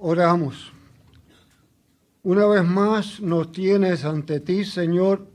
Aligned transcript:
Oramos. 0.00 0.72
Una 2.22 2.46
vez 2.46 2.64
más 2.64 3.20
nos 3.20 3.50
tienes 3.50 4.04
ante 4.04 4.38
ti, 4.38 4.64
Señor, 4.64 5.26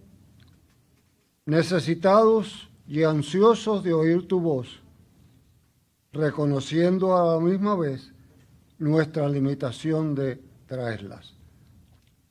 necesitados 1.46 2.70
y 2.88 3.04
ansiosos 3.04 3.84
de 3.84 3.92
oír 3.94 4.26
tu 4.26 4.40
voz, 4.40 4.82
reconociendo 6.14 7.18
a 7.18 7.34
la 7.34 7.42
misma 7.42 7.76
vez 7.76 8.14
nuestra 8.78 9.28
limitación 9.28 10.16
de 10.16 10.42
traerlas. 10.66 11.34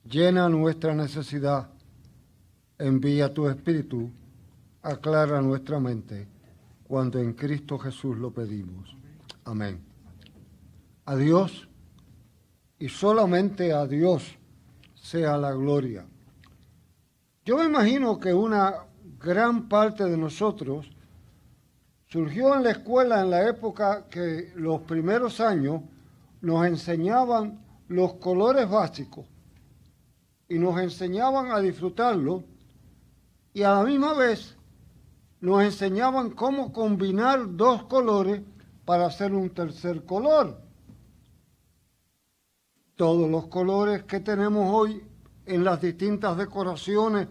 Llena 0.03 0.49
nuestra 0.49 0.95
necesidad, 0.95 1.69
envía 2.79 3.35
tu 3.35 3.47
Espíritu, 3.47 4.11
aclara 4.81 5.43
nuestra 5.43 5.79
mente 5.81 6.29
cuando 6.85 7.19
en 7.19 7.35
Cristo 7.35 7.79
Jesús 7.79 8.17
lo 8.17 8.31
pedimos. 8.31 8.97
Amén. 9.45 9.83
A 11.05 11.15
Dios 11.15 11.69
y 12.83 12.89
solamente 12.89 13.73
a 13.73 13.87
Dios 13.87 14.37
sea 14.93 15.39
la 15.39 15.53
gloria. 15.53 16.05
Yo 17.45 17.57
me 17.59 17.67
imagino 17.67 18.19
que 18.19 18.35
una 18.35 18.75
gran 19.21 19.69
parte 19.69 20.03
de 20.03 20.17
nosotros 20.17 20.91
surgió 22.09 22.57
en 22.57 22.65
la 22.65 22.73
escuela 22.73 23.21
en 23.21 23.31
la 23.31 23.49
época 23.49 24.09
que 24.11 24.51
los 24.57 24.81
primeros 24.81 25.39
años 25.39 25.83
nos 26.41 26.67
enseñaban 26.67 27.65
los 27.87 28.15
colores 28.15 28.69
básicos 28.69 29.27
y 30.49 30.59
nos 30.59 30.81
enseñaban 30.81 31.53
a 31.53 31.61
disfrutarlo 31.61 32.43
y 33.55 33.63
a 33.63 33.75
la 33.75 33.85
misma 33.85 34.13
vez 34.15 34.57
nos 35.41 35.63
enseñaban 35.63 36.31
cómo 36.31 36.73
combinar 36.73 37.55
dos 37.57 37.85
colores 37.85 38.43
para 38.85 39.07
hacer 39.07 39.33
un 39.33 39.51
tercer 39.51 40.05
color 40.05 40.72
todos 42.97 43.31
los 43.31 43.47
colores 43.47 44.05
que 44.05 44.21
tenemos 44.21 44.73
hoy 44.73 45.03
en 45.47 45.65
las 45.65 45.81
distintas 45.81 46.37
decoraciones, 46.37 47.29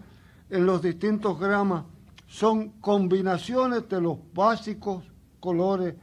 en 0.50 0.66
los 0.66 0.82
distintos 0.82 1.38
gramas, 1.38 1.84
son 2.26 2.70
combinaciones 2.80 3.88
de 3.88 4.00
los 4.00 4.18
básicos 4.32 5.04
colores 5.40 5.94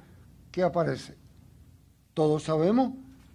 que 0.52 0.64
aparecen. 0.64 1.16
Todos 2.14 2.44
sabemos 2.44 2.94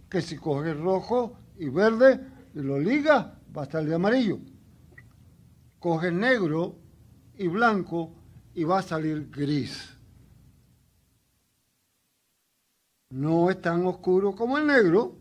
que 0.09 0.23
si 0.23 0.37
coges 0.37 0.79
rojo 0.79 1.37
y 1.59 1.69
verde 1.69 2.21
y 2.55 2.61
lo 2.61 2.79
ligas, 2.79 3.27
va 3.57 3.63
a 3.63 3.65
estar 3.65 3.85
de 3.85 3.95
amarillo. 3.95 4.39
Coges 5.79 6.13
negro 6.13 6.77
y 7.37 7.49
blanco 7.49 8.13
y 8.55 8.65
va 8.65 8.79
a 8.79 8.83
salir 8.83 9.31
gris. 9.31 9.91
No 13.11 13.51
es 13.51 13.61
tan 13.61 13.87
oscuro 13.87 14.35
como 14.35 14.59
el 14.59 14.67
negro, 14.67 15.17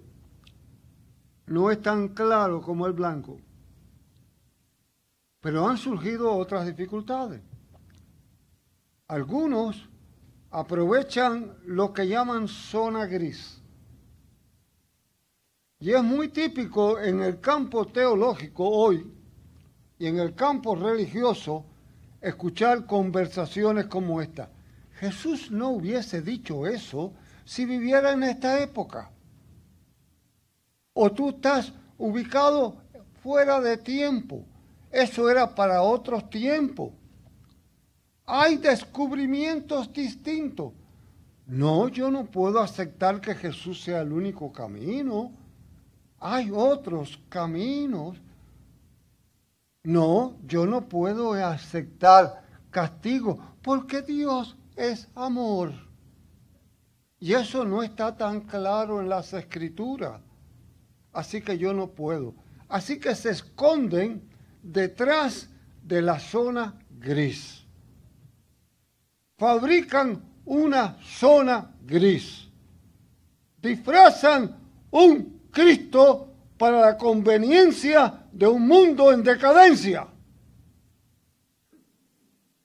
no 1.46 1.72
es 1.72 1.82
tan 1.82 2.10
claro 2.10 2.62
como 2.62 2.88
el 2.88 2.94
blanco. 2.94 3.40
Pero 5.42 5.68
han 5.68 5.78
surgido 5.78 6.32
otras 6.34 6.66
dificultades. 6.66 7.42
Algunos 9.08 9.90
aprovechan 10.52 11.58
lo 11.66 11.94
que 11.94 12.08
llaman 12.08 12.48
zona 12.48 13.06
gris. 13.06 13.62
Y 15.80 15.92
es 15.92 16.04
muy 16.04 16.30
típico 16.30 17.00
en 17.00 17.22
el 17.22 17.42
campo 17.42 17.86
teológico 17.88 18.70
hoy 18.70 19.12
y 20.00 20.08
en 20.08 20.20
el 20.20 20.34
campo 20.34 20.76
religioso 20.76 21.66
escuchar 22.22 22.86
conversaciones 22.86 23.88
como 23.88 24.22
esta. 24.22 24.50
Jesús 24.94 25.52
no 25.52 25.72
hubiese 25.72 26.22
dicho 26.22 26.66
eso 26.66 27.14
si 27.44 27.66
viviera 27.66 28.14
en 28.14 28.24
esta 28.24 28.62
época 28.62 29.13
o 30.94 31.12
tú 31.12 31.30
estás 31.30 31.74
ubicado 31.98 32.78
fuera 33.22 33.60
de 33.60 33.78
tiempo. 33.78 34.46
Eso 34.92 35.30
era 35.30 35.54
para 35.54 35.82
otros 35.82 36.30
tiempos. 36.30 36.92
Hay 38.26 38.58
descubrimientos 38.58 39.92
distintos. 39.92 40.74
No, 41.46 41.90
yo 41.90 42.10
no 42.10 42.26
puedo 42.26 42.60
aceptar 42.60 43.20
que 43.20 43.36
Jesús 43.36 43.84
sea 43.84 44.02
el 44.02 44.14
único 44.14 44.52
camino. 44.52 45.32
Hay 46.20 46.52
otros 46.54 47.20
caminos. 47.28 48.18
No, 49.84 50.38
yo 50.46 50.66
no 50.66 50.88
puedo 50.88 51.34
aceptar 51.34 52.44
castigo 52.70 53.40
porque 53.62 54.02
Dios 54.02 54.56
es 54.76 55.10
amor. 55.16 55.74
Y 57.20 57.34
eso 57.34 57.66
no 57.66 57.84
está 57.84 58.16
tan 58.16 58.42
claro 58.42 59.02
en 59.02 59.10
las 59.10 59.34
escrituras 59.34 60.22
así 61.14 61.42
que 61.42 61.58
yo 61.58 61.74
no 61.74 61.88
puedo. 61.88 62.36
Así 62.68 63.00
que 63.00 63.16
se 63.16 63.30
esconden 63.30 64.28
detrás 64.62 65.50
de 65.84 66.02
la 66.02 66.20
zona 66.20 66.80
gris. 67.00 67.64
Fabrican 69.38 70.24
una 70.46 70.98
zona 71.02 71.76
gris. 71.84 72.48
Disfrazan 73.62 74.58
un 74.92 75.42
Cristo 75.52 76.34
para 76.58 76.82
la 76.82 76.98
conveniencia 76.98 78.26
de 78.32 78.48
un 78.48 78.68
mundo 78.68 79.12
en 79.12 79.24
decadencia. 79.24 80.08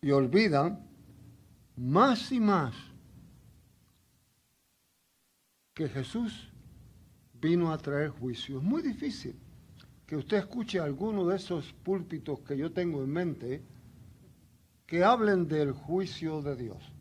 Y 0.01 0.11
olvidan 0.11 0.89
más 1.77 2.33
y 2.33 2.41
más 2.41 2.75
que 5.75 5.89
Jesús 5.89 6.49
vino 7.41 7.73
a 7.73 7.79
traer 7.79 8.11
juicio. 8.11 8.59
Es 8.59 8.65
muy 8.65 8.83
difícil 8.83 9.37
que 10.07 10.17
usted 10.17 10.39
escuche 10.39 10.81
alguno 10.81 11.27
de 11.27 11.37
esos 11.37 11.73
púlpitos 11.85 12.41
que 12.41 12.57
yo 12.57 12.73
tengo 12.73 13.03
en 13.03 13.11
mente 13.11 13.63
que 14.87 15.05
hablen 15.05 15.47
del 15.47 15.73
juicio 15.73 16.41
de 16.41 16.57
Dios. 16.57 16.93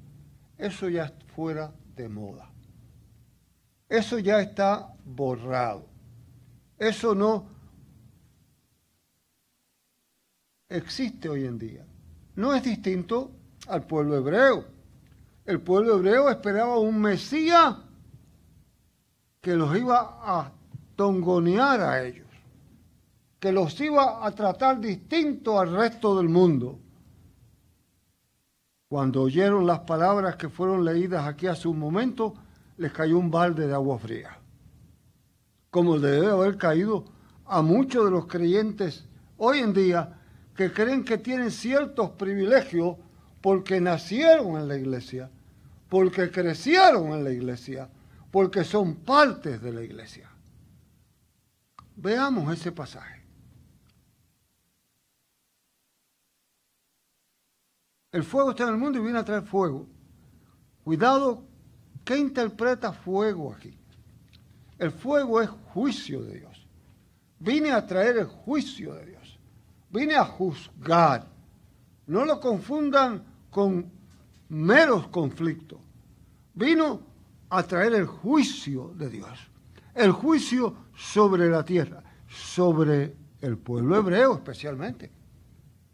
Eso 0.57 0.89
ya 0.89 1.05
es 1.05 1.13
fuera 1.33 1.73
de 1.95 2.09
moda. 2.09 2.51
Eso 3.87 4.19
ya 4.19 4.41
está 4.41 4.93
borrado. 5.05 5.87
Eso 6.77 7.15
no 7.15 7.47
existe 10.67 11.29
hoy 11.29 11.45
en 11.45 11.57
día. 11.57 11.85
No 12.35 12.53
es 12.53 12.63
distinto 12.63 13.31
al 13.67 13.87
pueblo 13.87 14.17
hebreo. 14.17 14.65
El 15.45 15.61
pueblo 15.61 15.95
hebreo 15.95 16.29
esperaba 16.29 16.77
un 16.77 16.99
Mesías 16.99 17.77
que 19.41 19.55
los 19.55 19.75
iba 19.77 20.19
a 20.21 20.51
tongonear 20.95 21.81
a 21.81 22.03
ellos, 22.03 22.27
que 23.39 23.51
los 23.51 23.79
iba 23.79 24.25
a 24.25 24.31
tratar 24.31 24.79
distinto 24.79 25.59
al 25.59 25.73
resto 25.73 26.17
del 26.17 26.29
mundo. 26.29 26.79
Cuando 28.89 29.23
oyeron 29.23 29.67
las 29.67 29.79
palabras 29.79 30.37
que 30.37 30.49
fueron 30.49 30.83
leídas 30.83 31.25
aquí 31.27 31.47
hace 31.47 31.67
un 31.67 31.77
momento, 31.77 32.33
les 32.77 32.91
cayó 32.91 33.17
un 33.17 33.29
balde 33.29 33.67
de 33.67 33.73
agua 33.73 33.99
fría, 33.99 34.37
como 35.69 35.99
debe 35.99 36.27
haber 36.27 36.57
caído 36.57 37.05
a 37.45 37.61
muchos 37.61 38.05
de 38.05 38.11
los 38.11 38.27
creyentes 38.27 39.05
hoy 39.37 39.59
en 39.59 39.73
día 39.73 40.19
que 40.55 40.71
creen 40.71 41.03
que 41.03 41.17
tienen 41.17 41.51
ciertos 41.51 42.11
privilegios 42.11 42.95
porque 43.41 43.79
nacieron 43.79 44.57
en 44.57 44.67
la 44.67 44.75
iglesia, 44.75 45.29
porque 45.89 46.31
crecieron 46.31 47.13
en 47.13 47.23
la 47.23 47.31
iglesia, 47.31 47.89
porque 48.31 48.63
son 48.63 48.95
partes 48.95 49.61
de 49.61 49.71
la 49.71 49.81
iglesia. 49.81 50.29
Veamos 51.95 52.53
ese 52.53 52.71
pasaje. 52.71 53.23
El 58.11 58.23
fuego 58.23 58.51
está 58.51 58.63
en 58.63 58.69
el 58.69 58.77
mundo 58.77 58.99
y 58.99 59.01
viene 59.01 59.19
a 59.19 59.25
traer 59.25 59.43
fuego. 59.43 59.87
Cuidado, 60.83 61.43
¿qué 62.03 62.17
interpreta 62.17 62.93
fuego 62.93 63.53
aquí? 63.53 63.77
El 64.77 64.91
fuego 64.91 65.41
es 65.41 65.49
juicio 65.49 66.23
de 66.23 66.39
Dios. 66.39 66.67
Vine 67.39 67.71
a 67.71 67.85
traer 67.85 68.17
el 68.17 68.25
juicio 68.25 68.93
de 68.93 69.05
Dios. 69.05 69.39
Vine 69.89 70.15
a 70.15 70.25
juzgar. 70.25 71.27
No 72.05 72.25
lo 72.25 72.39
confundan 72.39 73.23
con 73.49 73.91
meros 74.49 75.07
conflictos. 75.07 75.79
Vino 76.53 77.01
a 77.49 77.63
traer 77.63 77.93
el 77.93 78.05
juicio 78.05 78.93
de 78.95 79.09
Dios, 79.09 79.37
el 79.93 80.11
juicio 80.11 80.75
sobre 80.95 81.49
la 81.49 81.63
tierra, 81.63 82.03
sobre 82.27 83.15
el 83.41 83.57
pueblo 83.57 83.97
hebreo 83.97 84.35
especialmente. 84.35 85.11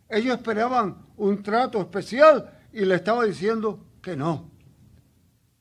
Ellos 0.09 0.37
esperaban 0.37 0.97
un 1.17 1.41
trato 1.43 1.81
especial 1.81 2.59
y 2.71 2.85
le 2.85 2.95
estaba 2.95 3.25
diciendo 3.25 3.85
que 4.01 4.15
no. 4.15 4.51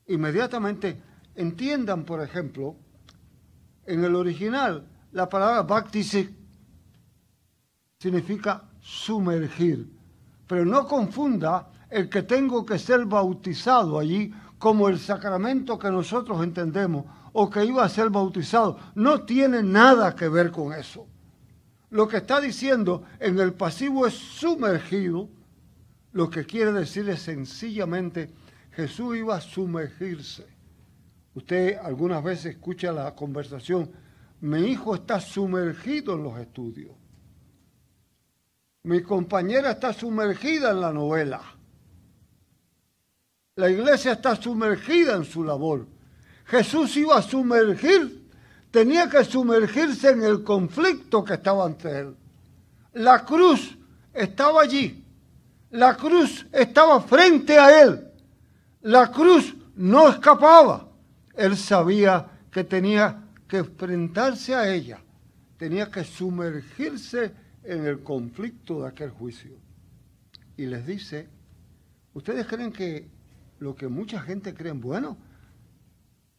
Inmediatamente 0.07 1.01
entiendan, 1.35 2.03
por 2.03 2.21
ejemplo, 2.21 2.75
en 3.85 4.03
el 4.03 4.15
original 4.15 4.87
la 5.11 5.29
palabra 5.29 5.63
baptisik 5.63 6.31
significa 7.99 8.69
sumergir, 8.79 9.89
pero 10.47 10.65
no 10.65 10.87
confunda 10.87 11.71
el 11.89 12.09
que 12.09 12.23
tengo 12.23 12.65
que 12.65 12.79
ser 12.79 13.05
bautizado 13.05 13.99
allí 13.99 14.33
como 14.63 14.87
el 14.87 14.97
sacramento 14.97 15.77
que 15.77 15.91
nosotros 15.91 16.41
entendemos 16.41 17.03
o 17.33 17.49
que 17.49 17.65
iba 17.65 17.83
a 17.83 17.89
ser 17.89 18.09
bautizado. 18.09 18.79
No 18.95 19.25
tiene 19.25 19.61
nada 19.61 20.15
que 20.15 20.29
ver 20.29 20.51
con 20.51 20.71
eso. 20.71 21.05
Lo 21.89 22.07
que 22.07 22.15
está 22.15 22.39
diciendo 22.39 23.03
en 23.19 23.37
el 23.41 23.55
pasivo 23.55 24.07
es 24.07 24.13
sumergido. 24.13 25.27
Lo 26.13 26.29
que 26.29 26.45
quiere 26.45 26.71
decir 26.71 27.09
es 27.09 27.23
sencillamente 27.23 28.33
Jesús 28.71 29.17
iba 29.17 29.35
a 29.35 29.41
sumergirse. 29.41 30.47
Usted 31.33 31.75
algunas 31.83 32.23
veces 32.23 32.55
escucha 32.55 32.93
la 32.93 33.13
conversación, 33.13 33.91
mi 34.39 34.59
hijo 34.67 34.95
está 34.95 35.19
sumergido 35.19 36.13
en 36.13 36.23
los 36.23 36.39
estudios. 36.39 36.95
Mi 38.83 39.01
compañera 39.01 39.71
está 39.71 39.91
sumergida 39.91 40.71
en 40.71 40.79
la 40.79 40.93
novela. 40.93 41.41
La 43.55 43.69
iglesia 43.69 44.13
está 44.13 44.35
sumergida 44.35 45.15
en 45.15 45.25
su 45.25 45.43
labor. 45.43 45.85
Jesús 46.45 46.97
iba 46.97 47.15
a 47.15 47.21
sumergir, 47.21 48.27
tenía 48.71 49.07
que 49.07 49.23
sumergirse 49.23 50.09
en 50.09 50.23
el 50.23 50.43
conflicto 50.43 51.23
que 51.23 51.35
estaba 51.35 51.65
ante 51.65 51.99
él. 51.99 52.15
La 52.93 53.23
cruz 53.23 53.77
estaba 54.11 54.63
allí. 54.63 55.05
La 55.69 55.95
cruz 55.95 56.47
estaba 56.51 56.99
frente 57.01 57.59
a 57.59 57.83
él. 57.83 58.07
La 58.81 59.11
cruz 59.11 59.55
no 59.75 60.09
escapaba. 60.09 60.89
Él 61.35 61.55
sabía 61.55 62.25
que 62.51 62.63
tenía 62.63 63.21
que 63.47 63.57
enfrentarse 63.57 64.55
a 64.55 64.73
ella. 64.73 64.99
Tenía 65.57 65.91
que 65.91 66.03
sumergirse 66.03 67.31
en 67.63 67.85
el 67.85 68.01
conflicto 68.01 68.81
de 68.81 68.87
aquel 68.87 69.11
juicio. 69.11 69.51
Y 70.57 70.65
les 70.65 70.85
dice, 70.87 71.29
¿ustedes 72.13 72.47
creen 72.47 72.71
que 72.71 73.22
lo 73.63 73.75
que 73.75 73.87
mucha 73.87 74.21
gente 74.21 74.53
cree, 74.53 74.73
bueno, 74.73 75.17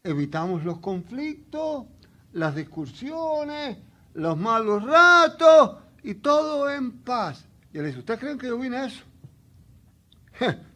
evitamos 0.03 0.62
los 0.62 0.79
conflictos, 0.79 1.87
las 2.32 2.55
discusiones, 2.55 3.79
los 4.12 4.37
malos 4.37 4.85
ratos 4.85 5.79
y 6.03 6.15
todo 6.17 6.71
en 6.71 6.99
paz. 6.99 7.49
Y 7.73 7.79
él 7.79 7.87
dice, 7.87 8.00
¿ustedes 8.00 8.21
creen 8.21 8.38
que 8.38 8.49
yo 8.49 8.59
vine 8.59 8.76
a 8.76 8.87
eso? 8.87 9.03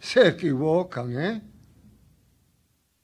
Se 0.01 0.27
equivocan, 0.27 1.21
¿eh? 1.21 1.43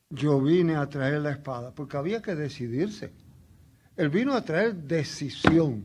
Yo 0.08 0.40
vine 0.40 0.76
a 0.76 0.88
traer 0.88 1.20
la 1.20 1.32
espada, 1.32 1.70
porque 1.74 1.98
había 1.98 2.22
que 2.22 2.34
decidirse. 2.34 3.12
Él 3.96 4.08
vino 4.08 4.32
a 4.32 4.42
traer 4.42 4.74
decisión. 4.74 5.84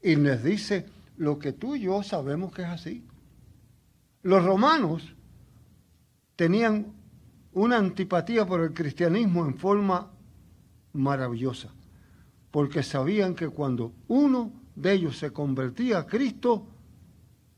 Y 0.00 0.14
les 0.16 0.44
dice 0.44 0.86
lo 1.16 1.36
que 1.38 1.52
tú 1.52 1.74
y 1.74 1.80
yo 1.80 2.02
sabemos 2.04 2.52
que 2.52 2.62
es 2.62 2.68
así. 2.68 3.04
Los 4.22 4.44
romanos 4.44 5.13
tenían 6.36 6.92
una 7.52 7.78
antipatía 7.78 8.46
por 8.46 8.60
el 8.60 8.72
cristianismo 8.72 9.46
en 9.46 9.56
forma 9.56 10.10
maravillosa, 10.92 11.70
porque 12.50 12.82
sabían 12.82 13.34
que 13.34 13.48
cuando 13.48 13.92
uno 14.08 14.52
de 14.74 14.92
ellos 14.92 15.18
se 15.18 15.32
convertía 15.32 15.98
a 15.98 16.06
Cristo, 16.06 16.66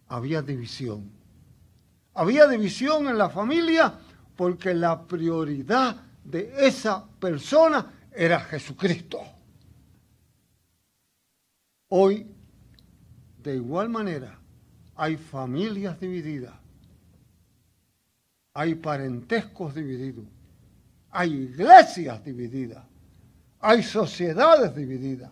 había 0.09 0.43
división. 0.43 1.11
Había 2.15 2.47
división 2.47 3.09
en 3.09 3.19
la 3.19 3.31
familia 3.31 3.99
porque 4.37 4.75
la 4.75 5.07
prioridad 5.07 5.97
de 6.25 6.53
esa 6.59 7.07
persona 7.19 7.93
era 8.13 8.41
Jesucristo. 8.41 9.19
Hoy, 11.89 12.27
de 13.43 13.57
igual 13.57 13.89
manera, 13.89 14.39
hay 14.97 15.17
familias 15.17 16.01
divididas 16.01 16.66
hay 18.57 18.75
parentescos 18.75 19.75
divididos, 19.75 20.25
hay 21.11 21.31
iglesias 21.31 22.25
divididas, 22.25 22.83
hay 23.61 23.83
sociedades 23.83 24.75
divididas, 24.75 25.31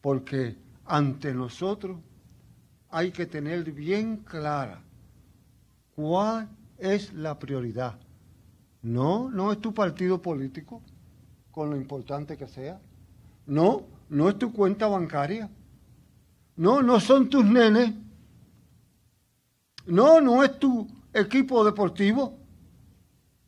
porque 0.00 0.56
ante 0.86 1.34
nosotros 1.34 1.98
hay 2.88 3.10
que 3.10 3.26
tener 3.26 3.70
bien 3.72 4.16
clara 4.24 4.82
cuál 5.94 6.48
es 6.78 7.12
la 7.12 7.38
prioridad. 7.38 7.98
No, 8.80 9.28
no 9.28 9.52
es 9.52 9.60
tu 9.60 9.74
partido 9.74 10.22
político, 10.22 10.80
con 11.50 11.68
lo 11.68 11.76
importante 11.76 12.38
que 12.38 12.48
sea. 12.48 12.80
No, 13.44 13.82
no 14.08 14.30
es 14.30 14.38
tu 14.38 14.50
cuenta 14.50 14.86
bancaria. 14.86 15.50
No, 16.56 16.82
no 16.82 17.00
son 17.00 17.28
tus 17.28 17.44
nenes. 17.44 17.92
No, 19.84 20.22
no 20.22 20.42
es 20.42 20.58
tu 20.58 20.88
equipo 21.14 21.64
deportivo, 21.64 22.38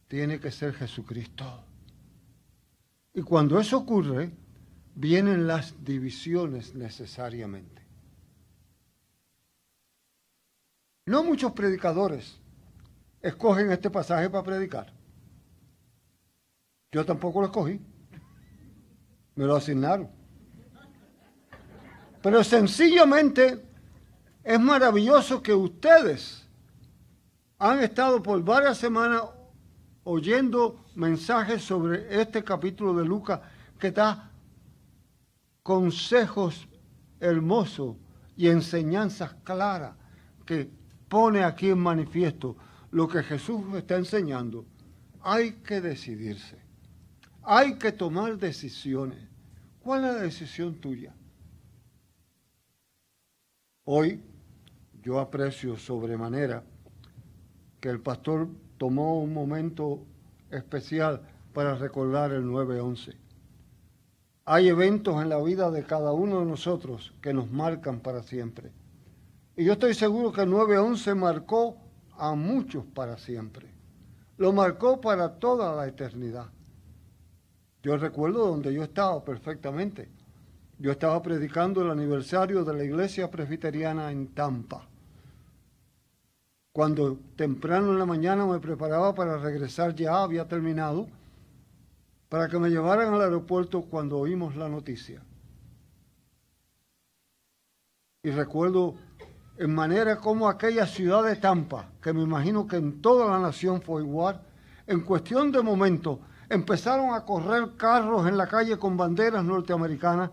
tiene 0.09 0.41
que 0.41 0.51
ser 0.51 0.73
Jesucristo. 0.73 1.65
Y 3.13 3.23
cuando 3.23 3.59
eso 3.59 3.79
ocurre, 3.79 4.31
vienen 4.95 5.47
las 5.47 5.85
divisiones 5.85 6.75
necesariamente. 6.75 7.83
No 11.07 11.23
muchos 11.23 11.53
predicadores 11.53 12.39
escogen 13.21 13.71
este 13.71 13.91
pasaje 13.91 14.31
para 14.31 14.45
predicar. 14.45 14.93
Yo 16.93 17.05
tampoco 17.05 17.41
lo 17.41 17.47
escogí. 17.47 17.81
Me 19.35 19.45
lo 19.45 19.57
asignaron. 19.57 20.09
Pero 22.23 22.43
sencillamente 22.43 23.63
es 24.43 24.61
maravilloso 24.61 25.43
que 25.43 25.53
ustedes 25.53 26.46
han 27.59 27.81
estado 27.81 28.23
por 28.23 28.43
varias 28.45 28.79
semanas 28.79 29.23
oyendo 30.05 30.85
mensajes 30.95 31.63
sobre 31.63 32.21
este 32.21 32.45
capítulo 32.45 32.95
de 32.95 33.05
Lucas 33.05 33.41
que 33.79 33.91
da 33.91 34.31
consejos 35.63 36.69
hermosos 37.19 37.97
y 38.37 38.49
enseñanzas 38.49 39.35
claras 39.43 39.97
que 40.45 40.71
pone 41.09 41.43
aquí 41.43 41.71
en 41.71 41.79
manifiesto 41.79 42.57
lo 42.91 43.09
que 43.09 43.23
Jesús 43.23 43.63
está 43.75 43.97
enseñando. 43.97 44.65
Hay 45.23 45.53
que 45.55 45.81
decidirse. 45.81 46.59
Hay 47.43 47.79
que 47.79 47.93
tomar 47.93 48.39
decisiones. 48.39 49.19
¿Cuál 49.81 50.05
es 50.05 50.15
la 50.15 50.21
decisión 50.21 50.75
tuya? 50.77 51.15
Hoy 53.85 54.23
yo 55.03 55.21
aprecio 55.21 55.77
sobremanera 55.77 56.63
que 57.81 57.89
el 57.89 58.01
pastor 58.01 58.49
tomó 58.79 59.21
un 59.21 59.33
momento 59.33 60.01
especial 60.51 61.23
para 61.53 61.75
recordar 61.75 62.33
el 62.33 62.45
9-11. 62.45 63.15
Hay 64.45 64.69
eventos 64.69 65.21
en 65.23 65.29
la 65.29 65.43
vida 65.43 65.71
de 65.71 65.85
cada 65.85 66.13
uno 66.13 66.41
de 66.41 66.47
nosotros 66.47 67.13
que 67.21 67.35
nos 67.35 67.51
marcan 67.51 68.01
para 68.01 68.23
siempre. 68.23 68.71
Y 69.57 69.65
yo 69.65 69.73
estoy 69.73 69.95
seguro 69.95 70.33
que 70.33 70.43
el 70.43 70.51
9-11 70.51 71.17
marcó 71.17 71.77
a 72.17 72.35
muchos 72.35 72.85
para 72.85 73.17
siempre. 73.17 73.67
Lo 74.37 74.53
marcó 74.53 75.01
para 75.01 75.39
toda 75.39 75.75
la 75.75 75.87
eternidad. 75.89 76.47
Yo 77.83 77.97
recuerdo 77.97 78.47
donde 78.47 78.73
yo 78.73 78.83
estaba 78.83 79.25
perfectamente. 79.25 80.09
Yo 80.79 80.93
estaba 80.93 81.23
predicando 81.23 81.83
el 81.83 81.91
aniversario 81.91 82.65
de 82.65 82.75
la 82.75 82.85
iglesia 82.85 83.31
presbiteriana 83.31 84.13
en 84.13 84.29
Tampa 84.29 84.87
cuando 86.77 87.17
temprano 87.37 87.93
en 87.93 87.99
la 87.99 88.05
mañana 88.05 88.45
me 88.45 88.61
preparaba 88.61 89.15
para 89.15 89.39
regresar, 89.39 89.95
ya 89.95 90.23
había 90.23 90.47
terminado, 90.47 91.09
para 92.29 92.49
que 92.49 92.59
me 92.59 92.69
llevaran 92.69 93.15
al 93.15 93.23
aeropuerto 93.23 93.81
cuando 93.81 94.19
oímos 94.19 94.57
la 94.57 94.69
noticia. 94.69 95.23
Y 98.23 98.31
recuerdo 98.31 98.95
en 99.57 99.75
manera 99.75 100.19
como 100.19 100.51
aquella 100.51 100.87
ciudad 100.87 101.25
de 101.25 101.37
Tampa, 101.37 101.93
que 102.03 102.13
me 102.13 102.21
imagino 102.21 102.67
que 102.67 102.77
en 102.77 103.01
toda 103.01 103.31
la 103.31 103.39
nación 103.39 103.81
fue 103.81 104.03
igual, 104.03 104.43
en 104.87 105.01
cuestión 105.01 105.51
de 105.51 105.63
momento 105.63 106.21
empezaron 106.51 107.15
a 107.15 107.25
correr 107.25 107.71
carros 107.79 108.29
en 108.29 108.37
la 108.37 108.49
calle 108.49 108.77
con 108.77 108.99
banderas 108.99 109.43
norteamericanas, 109.43 110.31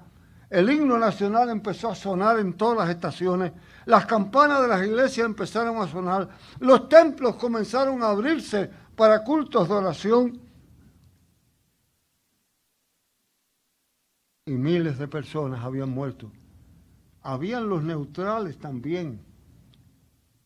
el 0.50 0.70
himno 0.70 0.98
nacional 0.98 1.50
empezó 1.50 1.90
a 1.90 1.96
sonar 1.96 2.38
en 2.38 2.52
todas 2.52 2.80
las 2.80 2.90
estaciones, 2.90 3.54
las 3.86 4.06
campanas 4.06 4.62
de 4.62 4.68
las 4.68 4.86
iglesias 4.86 5.26
empezaron 5.26 5.78
a 5.78 5.88
sonar, 5.88 6.30
los 6.60 6.88
templos 6.90 7.36
comenzaron 7.36 8.02
a 8.04 8.10
abrirse 8.10 8.70
para 8.96 9.24
cultos 9.24 9.68
de 9.68 9.74
oración 9.74 10.42
y 14.46 14.52
miles 14.52 14.98
de 14.98 15.08
personas 15.08 15.64
habían 15.64 15.90
muerto. 15.90 16.32
Habían 17.22 17.70
los 17.70 17.82
neutrales 17.84 18.58
también, 18.58 19.22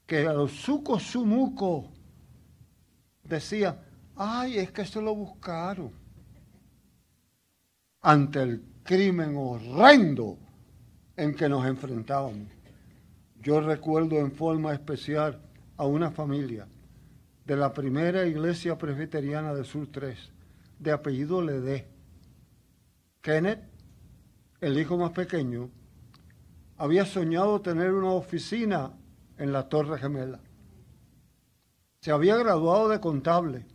que 0.05 0.27
a 0.27 0.33
los 0.33 0.51
sucos 0.51 1.03
sumuco 1.03 1.89
decían, 3.23 3.79
ay, 4.15 4.59
es 4.59 4.71
que 4.71 4.85
se 4.85 5.01
lo 5.01 5.15
buscaron. 5.15 5.91
Ante 8.01 8.41
el 8.41 8.63
crimen 8.83 9.35
horrendo 9.35 10.37
en 11.15 11.33
que 11.33 11.49
nos 11.49 11.65
enfrentábamos. 11.65 12.56
Yo 13.41 13.61
recuerdo 13.61 14.17
en 14.17 14.31
forma 14.31 14.73
especial 14.73 15.41
a 15.77 15.85
una 15.85 16.11
familia 16.11 16.67
de 17.45 17.55
la 17.55 17.73
primera 17.73 18.25
iglesia 18.25 18.77
presbiteriana 18.77 19.53
del 19.53 19.65
Sur 19.65 19.87
3, 19.87 20.17
de 20.79 20.91
apellido 20.91 21.41
Ledé. 21.41 21.87
Kenneth, 23.21 23.63
el 24.59 24.77
hijo 24.77 24.97
más 24.97 25.11
pequeño, 25.11 25.69
había 26.77 27.05
soñado 27.05 27.61
tener 27.61 27.93
una 27.93 28.11
oficina 28.11 28.91
en 29.37 29.51
la 29.51 29.69
Torre 29.69 29.97
Gemela. 29.97 30.39
Se 32.01 32.11
había 32.11 32.37
graduado 32.37 32.89
de 32.89 32.99
contable 32.99 33.65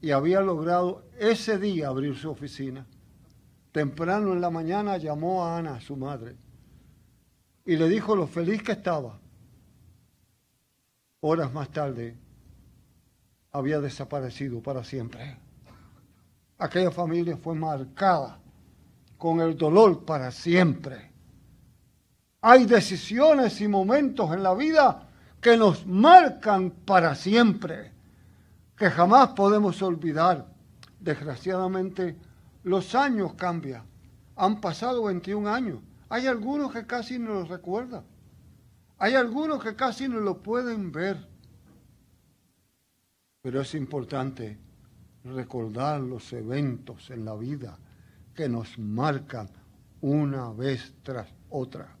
y 0.00 0.10
había 0.12 0.40
logrado 0.40 1.04
ese 1.18 1.58
día 1.58 1.88
abrir 1.88 2.16
su 2.16 2.30
oficina. 2.30 2.86
Temprano 3.72 4.32
en 4.32 4.40
la 4.40 4.50
mañana 4.50 4.96
llamó 4.98 5.44
a 5.44 5.58
Ana, 5.58 5.80
su 5.80 5.96
madre, 5.96 6.36
y 7.64 7.76
le 7.76 7.88
dijo 7.88 8.14
lo 8.14 8.26
feliz 8.26 8.62
que 8.62 8.72
estaba. 8.72 9.18
Horas 11.20 11.52
más 11.52 11.70
tarde 11.70 12.16
había 13.52 13.80
desaparecido 13.80 14.62
para 14.62 14.84
siempre. 14.84 15.38
Aquella 16.58 16.90
familia 16.90 17.36
fue 17.36 17.54
marcada 17.54 18.38
con 19.16 19.40
el 19.40 19.56
dolor 19.56 20.04
para 20.04 20.30
siempre. 20.30 21.10
Hay 22.42 22.66
decisiones 22.66 23.60
y 23.60 23.68
momentos 23.68 24.32
en 24.32 24.42
la 24.42 24.54
vida 24.54 25.08
que 25.40 25.56
nos 25.56 25.86
marcan 25.86 26.70
para 26.70 27.14
siempre, 27.14 27.92
que 28.76 28.90
jamás 28.90 29.30
podemos 29.30 29.80
olvidar. 29.82 30.46
Desgraciadamente, 31.00 32.16
los 32.64 32.94
años 32.94 33.34
cambian. 33.34 33.84
Han 34.36 34.60
pasado 34.60 35.04
21 35.04 35.48
años. 35.48 35.78
Hay 36.14 36.28
algunos 36.28 36.72
que 36.72 36.86
casi 36.86 37.18
no 37.18 37.34
los 37.34 37.48
recuerdan. 37.48 38.04
Hay 38.98 39.14
algunos 39.14 39.60
que 39.60 39.74
casi 39.74 40.06
no 40.08 40.20
lo 40.20 40.40
pueden 40.40 40.92
ver. 40.92 41.26
Pero 43.42 43.62
es 43.62 43.74
importante 43.74 44.56
recordar 45.24 46.00
los 46.02 46.32
eventos 46.32 47.10
en 47.10 47.24
la 47.24 47.34
vida 47.34 47.76
que 48.32 48.48
nos 48.48 48.78
marcan 48.78 49.50
una 50.02 50.52
vez 50.52 50.94
tras 51.02 51.34
otra. 51.50 51.96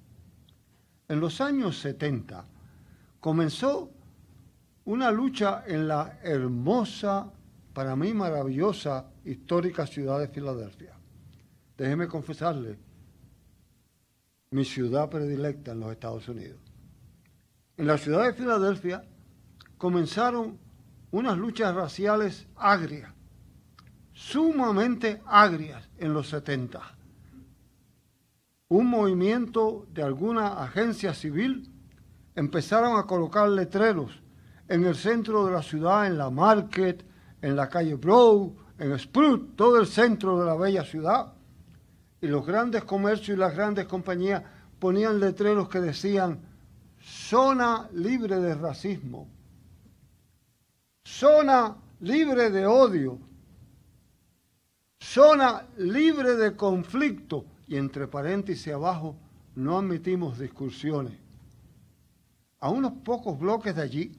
En 1.08 1.18
los 1.18 1.40
años 1.40 1.80
70 1.80 2.44
comenzó 3.18 3.90
una 4.84 5.10
lucha 5.10 5.64
en 5.66 5.88
la 5.88 6.20
hermosa, 6.22 7.32
para 7.72 7.96
mí 7.96 8.14
maravillosa, 8.14 9.06
histórica 9.24 9.88
ciudad 9.88 10.20
de 10.20 10.28
Filadelfia. 10.28 10.92
Déjeme 11.76 12.06
confesarle, 12.06 12.78
mi 14.54 14.64
ciudad 14.64 15.10
predilecta 15.10 15.72
en 15.72 15.80
los 15.80 15.90
Estados 15.90 16.28
Unidos. 16.28 16.60
En 17.76 17.88
la 17.88 17.98
ciudad 17.98 18.24
de 18.24 18.34
Filadelfia 18.34 19.04
comenzaron 19.76 20.60
unas 21.10 21.36
luchas 21.36 21.74
raciales 21.74 22.46
agrias, 22.54 23.12
sumamente 24.12 25.20
agrias 25.26 25.90
en 25.98 26.14
los 26.14 26.28
70. 26.28 26.80
Un 28.68 28.86
movimiento 28.86 29.88
de 29.92 30.04
alguna 30.04 30.62
agencia 30.62 31.14
civil 31.14 31.72
empezaron 32.36 32.96
a 32.96 33.08
colocar 33.08 33.48
letreros 33.48 34.22
en 34.68 34.84
el 34.84 34.94
centro 34.94 35.46
de 35.46 35.52
la 35.52 35.64
ciudad, 35.64 36.06
en 36.06 36.16
la 36.16 36.30
Market, 36.30 37.04
en 37.42 37.56
la 37.56 37.68
calle 37.68 37.96
Broad, 37.96 38.50
en 38.78 38.96
Spruce, 39.00 39.46
todo 39.56 39.80
el 39.80 39.88
centro 39.88 40.38
de 40.38 40.46
la 40.46 40.54
bella 40.54 40.84
ciudad. 40.84 41.33
Y 42.24 42.26
los 42.26 42.46
grandes 42.46 42.84
comercios 42.84 43.36
y 43.36 43.38
las 43.38 43.54
grandes 43.54 43.84
compañías 43.84 44.42
ponían 44.78 45.20
letreros 45.20 45.68
que 45.68 45.78
decían 45.78 46.40
zona 46.98 47.86
libre 47.92 48.40
de 48.40 48.54
racismo, 48.54 49.28
zona 51.04 51.76
libre 52.00 52.48
de 52.48 52.64
odio, 52.64 53.18
zona 54.98 55.66
libre 55.76 56.36
de 56.36 56.56
conflicto 56.56 57.44
y 57.66 57.76
entre 57.76 58.08
paréntesis 58.08 58.72
abajo 58.72 59.18
no 59.54 59.76
admitimos 59.76 60.38
discusiones. 60.38 61.18
A 62.58 62.70
unos 62.70 62.92
pocos 63.04 63.38
bloques 63.38 63.76
de 63.76 63.82
allí 63.82 64.18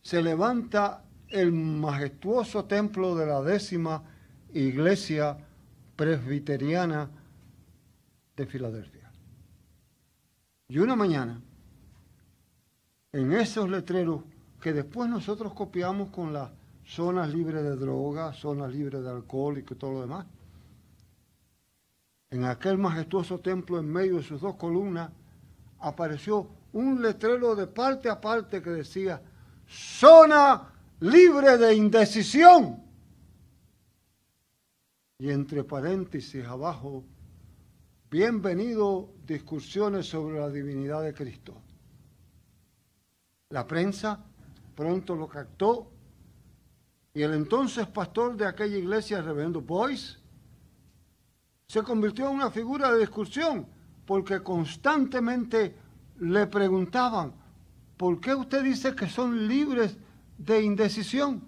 se 0.00 0.22
levanta 0.22 1.02
el 1.26 1.50
majestuoso 1.50 2.66
templo 2.66 3.16
de 3.16 3.26
la 3.26 3.42
décima 3.42 4.04
iglesia 4.54 5.38
presbiteriana 6.00 7.10
de 8.34 8.46
Filadelfia. 8.46 9.12
Y 10.68 10.78
una 10.78 10.96
mañana, 10.96 11.38
en 13.12 13.32
esos 13.34 13.68
letreros 13.68 14.22
que 14.62 14.72
después 14.72 15.10
nosotros 15.10 15.52
copiamos 15.52 16.08
con 16.08 16.32
las 16.32 16.52
zonas 16.86 17.28
libres 17.28 17.62
de 17.62 17.76
droga, 17.76 18.32
zonas 18.32 18.72
libres 18.72 19.02
de 19.02 19.10
alcohol 19.10 19.58
y 19.58 19.62
que 19.62 19.74
todo 19.74 19.92
lo 19.92 20.00
demás, 20.00 20.24
en 22.30 22.46
aquel 22.46 22.78
majestuoso 22.78 23.40
templo 23.40 23.78
en 23.78 23.92
medio 23.92 24.16
de 24.16 24.22
sus 24.22 24.40
dos 24.40 24.54
columnas 24.54 25.10
apareció 25.80 26.48
un 26.72 27.02
letrero 27.02 27.54
de 27.54 27.66
parte 27.66 28.08
a 28.08 28.18
parte 28.18 28.62
que 28.62 28.70
decía, 28.70 29.20
zona 29.68 30.66
libre 31.00 31.58
de 31.58 31.74
indecisión. 31.74 32.89
Y 35.20 35.28
entre 35.28 35.64
paréntesis 35.64 36.46
abajo, 36.46 37.04
bienvenido 38.10 39.10
discusiones 39.26 40.06
sobre 40.06 40.40
la 40.40 40.48
divinidad 40.48 41.02
de 41.02 41.12
Cristo. 41.12 41.60
La 43.50 43.66
prensa 43.66 44.24
pronto 44.74 45.14
lo 45.14 45.28
captó 45.28 45.90
y 47.12 47.20
el 47.20 47.34
entonces 47.34 47.86
pastor 47.86 48.34
de 48.34 48.46
aquella 48.46 48.78
iglesia, 48.78 49.20
reverendo 49.20 49.60
Boyce, 49.60 50.16
se 51.68 51.82
convirtió 51.82 52.30
en 52.30 52.36
una 52.36 52.50
figura 52.50 52.90
de 52.90 53.00
discusión 53.00 53.66
porque 54.06 54.42
constantemente 54.42 55.76
le 56.18 56.46
preguntaban, 56.46 57.34
¿por 57.98 58.22
qué 58.22 58.34
usted 58.34 58.62
dice 58.62 58.94
que 58.94 59.06
son 59.06 59.46
libres 59.46 59.98
de 60.38 60.62
indecisión? 60.62 61.42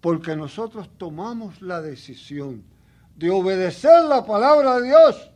Porque 0.00 0.36
nosotros 0.36 0.88
tomamos 0.96 1.60
la 1.60 1.82
decisión 1.82 2.69
de 3.20 3.30
obedecer 3.30 4.04
la 4.06 4.24
palabra 4.24 4.80
de 4.80 4.86
Dios, 4.86 5.30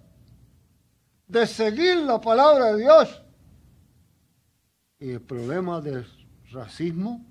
de 1.28 1.46
seguir 1.46 1.98
la 1.98 2.18
palabra 2.18 2.72
de 2.72 2.80
Dios. 2.80 3.22
Y 4.98 5.10
el 5.10 5.20
problema 5.20 5.82
del 5.82 6.06
racismo, 6.50 7.22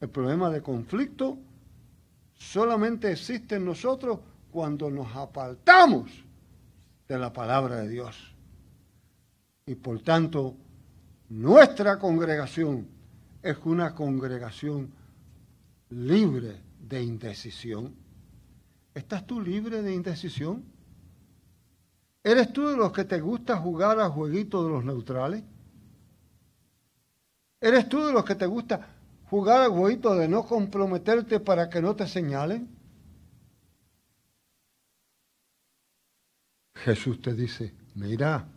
el 0.00 0.10
problema 0.10 0.48
de 0.48 0.62
conflicto, 0.62 1.38
solamente 2.34 3.10
existe 3.10 3.56
en 3.56 3.64
nosotros 3.64 4.20
cuando 4.52 4.92
nos 4.92 5.12
apartamos 5.16 6.08
de 7.08 7.18
la 7.18 7.32
palabra 7.32 7.80
de 7.80 7.88
Dios. 7.88 8.36
Y 9.66 9.74
por 9.74 10.00
tanto, 10.02 10.54
nuestra 11.30 11.98
congregación 11.98 12.86
es 13.42 13.56
una 13.64 13.92
congregación 13.92 14.92
libre 15.90 16.62
de 16.78 17.02
indecisión. 17.02 17.92
¿Estás 18.98 19.24
tú 19.24 19.40
libre 19.40 19.80
de 19.80 19.94
indecisión? 19.94 20.64
¿Eres 22.24 22.52
tú 22.52 22.66
de 22.66 22.76
los 22.76 22.92
que 22.92 23.04
te 23.04 23.20
gusta 23.20 23.56
jugar 23.56 24.00
a 24.00 24.10
jueguitos 24.10 24.64
de 24.64 24.72
los 24.72 24.84
neutrales? 24.84 25.44
¿Eres 27.60 27.88
tú 27.88 28.04
de 28.04 28.12
los 28.12 28.24
que 28.24 28.34
te 28.34 28.46
gusta 28.46 28.88
jugar 29.30 29.62
a 29.62 29.70
jueguitos 29.70 30.18
de 30.18 30.26
no 30.26 30.44
comprometerte 30.44 31.38
para 31.38 31.70
que 31.70 31.80
no 31.80 31.94
te 31.94 32.08
señalen? 32.08 32.68
Jesús 36.74 37.22
te 37.22 37.34
dice, 37.34 37.72
mira, 37.94 38.48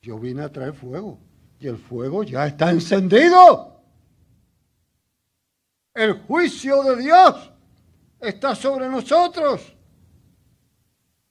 yo 0.00 0.18
vine 0.18 0.40
a 0.40 0.50
traer 0.50 0.72
fuego 0.72 1.18
y 1.60 1.66
el 1.66 1.76
fuego 1.76 2.22
ya 2.22 2.46
está 2.46 2.70
encendido. 2.70 3.78
El 5.92 6.14
juicio 6.22 6.82
de 6.82 6.96
Dios 7.02 7.52
está 8.28 8.54
sobre 8.54 8.88
nosotros. 8.88 9.74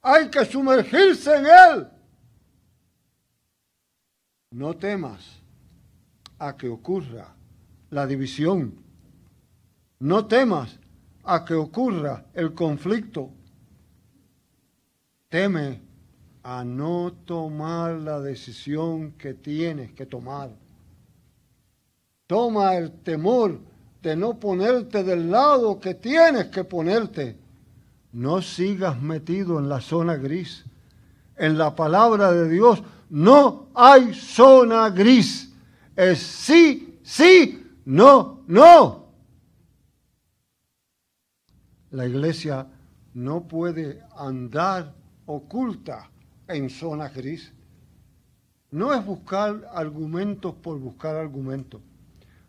Hay 0.01 0.29
que 0.29 0.45
sumergirse 0.45 1.35
en 1.35 1.45
él. 1.45 1.87
No 4.51 4.75
temas 4.75 5.41
a 6.37 6.55
que 6.55 6.69
ocurra 6.69 7.35
la 7.89 8.05
división. 8.05 8.83
No 9.99 10.27
temas 10.27 10.79
a 11.23 11.43
que 11.43 11.55
ocurra 11.55 12.25
el 12.33 12.53
conflicto. 12.53 13.31
Teme 15.29 15.81
a 16.43 16.63
no 16.63 17.11
tomar 17.25 17.93
la 17.95 18.19
decisión 18.19 19.13
que 19.13 19.33
tienes 19.33 19.91
que 19.93 20.05
tomar. 20.05 20.51
Toma 22.27 22.75
el 22.75 22.91
temor 23.01 23.59
no 24.13 24.37
ponerte 24.37 25.05
del 25.05 25.31
lado 25.31 25.79
que 25.79 25.93
tienes 25.93 26.47
que 26.47 26.65
ponerte. 26.65 27.37
No 28.11 28.41
sigas 28.41 29.01
metido 29.01 29.57
en 29.57 29.69
la 29.69 29.79
zona 29.79 30.15
gris. 30.15 30.65
En 31.37 31.57
la 31.57 31.73
palabra 31.73 32.33
de 32.33 32.49
Dios 32.49 32.83
no 33.09 33.69
hay 33.73 34.13
zona 34.13 34.89
gris. 34.89 35.53
Es 35.95 36.19
sí 36.19 36.95
sí, 37.05 37.63
no, 37.85 38.43
no. 38.47 39.05
La 41.91 42.05
iglesia 42.07 42.67
no 43.13 43.47
puede 43.47 44.03
andar 44.17 44.93
oculta 45.25 46.09
en 46.47 46.69
zona 46.69 47.07
gris. 47.09 47.53
No 48.71 48.93
es 48.93 49.05
buscar 49.05 49.69
argumentos 49.71 50.55
por 50.55 50.77
buscar 50.79 51.15
argumentos. 51.15 51.79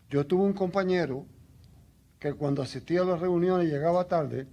Yo 0.09 0.25
tuve 0.25 0.43
un 0.43 0.53
compañero 0.53 1.25
que 2.19 2.33
cuando 2.33 2.61
asistía 2.61 3.01
a 3.01 3.05
las 3.05 3.19
reuniones 3.19 3.67
llegaba 3.67 4.07
tarde, 4.07 4.47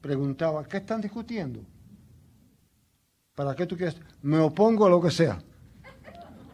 preguntaba, 0.00 0.64
¿qué 0.64 0.78
están 0.78 1.00
discutiendo? 1.00 1.60
¿Para 3.34 3.54
qué 3.54 3.66
tú 3.66 3.76
quieres? 3.76 3.96
Me 4.22 4.38
opongo 4.38 4.86
a 4.86 4.90
lo 4.90 5.00
que 5.00 5.10
sea. 5.10 5.38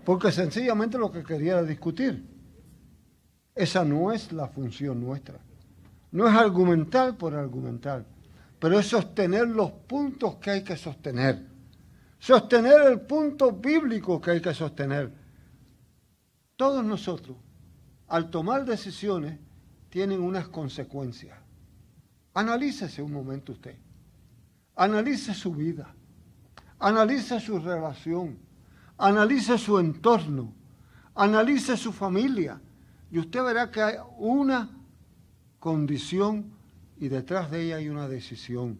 Porque 0.04 0.32
sencillamente 0.32 0.96
lo 0.96 1.10
que 1.10 1.22
quería 1.22 1.52
era 1.52 1.62
discutir. 1.64 2.24
Esa 3.54 3.84
no 3.84 4.12
es 4.12 4.32
la 4.32 4.46
función 4.48 5.00
nuestra. 5.00 5.38
No 6.12 6.26
es 6.26 6.34
argumentar 6.34 7.18
por 7.18 7.34
argumentar, 7.34 8.06
pero 8.58 8.78
es 8.78 8.86
sostener 8.86 9.48
los 9.48 9.70
puntos 9.70 10.36
que 10.36 10.50
hay 10.50 10.64
que 10.64 10.76
sostener. 10.76 11.44
Sostener 12.18 12.80
el 12.86 13.00
punto 13.00 13.52
bíblico 13.52 14.20
que 14.20 14.30
hay 14.30 14.40
que 14.40 14.54
sostener. 14.54 15.12
Todos 16.56 16.84
nosotros, 16.84 17.36
al 18.06 18.30
tomar 18.30 18.64
decisiones, 18.64 19.38
tienen 19.90 20.20
unas 20.20 20.48
consecuencias. 20.48 21.38
Analícese 22.34 23.02
un 23.02 23.12
momento 23.12 23.52
usted. 23.52 23.76
Analice 24.76 25.34
su 25.34 25.52
vida. 25.52 25.94
Analice 26.78 27.40
su 27.40 27.58
relación. 27.58 28.38
Analice 28.96 29.58
su 29.58 29.78
entorno. 29.78 30.54
Analice 31.14 31.76
su 31.76 31.92
familia. 31.92 32.60
Y 33.10 33.18
usted 33.18 33.42
verá 33.42 33.70
que 33.70 33.82
hay 33.82 33.96
una 34.18 34.70
condición 35.58 36.52
y 36.96 37.08
detrás 37.08 37.50
de 37.50 37.62
ella 37.62 37.76
hay 37.76 37.88
una 37.88 38.08
decisión. 38.08 38.78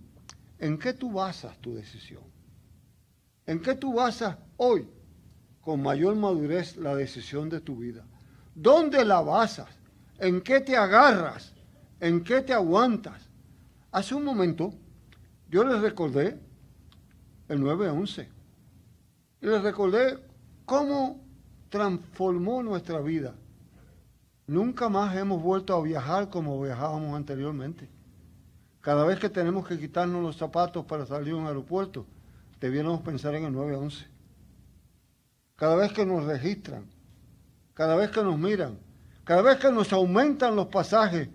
¿En 0.58 0.78
qué 0.78 0.92
tú 0.92 1.12
basas 1.12 1.56
tu 1.58 1.74
decisión? 1.74 2.22
¿En 3.46 3.60
qué 3.60 3.74
tú 3.74 3.94
basas 3.94 4.36
hoy 4.56 4.88
con 5.60 5.82
mayor 5.82 6.16
madurez 6.16 6.76
la 6.76 6.94
decisión 6.94 7.48
de 7.48 7.60
tu 7.60 7.76
vida? 7.76 8.04
¿Dónde 8.54 9.04
la 9.04 9.20
basas? 9.20 9.68
¿En 10.18 10.40
qué 10.40 10.60
te 10.60 10.76
agarras? 10.76 11.52
¿En 12.00 12.24
qué 12.24 12.42
te 12.42 12.52
aguantas? 12.52 13.28
Hace 13.92 14.14
un 14.14 14.24
momento 14.24 14.72
yo 15.48 15.64
les 15.64 15.80
recordé 15.80 16.38
el 17.48 17.60
9-11 17.60 18.28
y 19.40 19.46
les 19.46 19.62
recordé 19.62 20.18
cómo 20.64 21.20
transformó 21.68 22.62
nuestra 22.62 23.00
vida. 23.00 23.34
Nunca 24.46 24.88
más 24.88 25.14
hemos 25.16 25.42
vuelto 25.42 25.74
a 25.74 25.82
viajar 25.82 26.30
como 26.30 26.60
viajábamos 26.60 27.14
anteriormente. 27.14 27.88
Cada 28.80 29.04
vez 29.04 29.18
que 29.18 29.28
tenemos 29.28 29.66
que 29.66 29.78
quitarnos 29.78 30.22
los 30.22 30.36
zapatos 30.36 30.84
para 30.84 31.06
salir 31.06 31.34
a 31.34 31.36
un 31.36 31.46
aeropuerto, 31.46 32.06
debiéramos 32.60 33.02
pensar 33.02 33.34
en 33.34 33.44
el 33.44 33.52
911. 33.52 34.06
Cada 35.56 35.76
vez 35.76 35.92
que 35.92 36.06
nos 36.06 36.24
registran, 36.24 36.86
cada 37.74 37.96
vez 37.96 38.10
que 38.10 38.22
nos 38.22 38.38
miran, 38.38 38.78
cada 39.28 39.42
vez 39.42 39.58
que 39.58 39.70
nos 39.70 39.92
aumentan 39.92 40.56
los 40.56 40.68
pasajes 40.68 41.28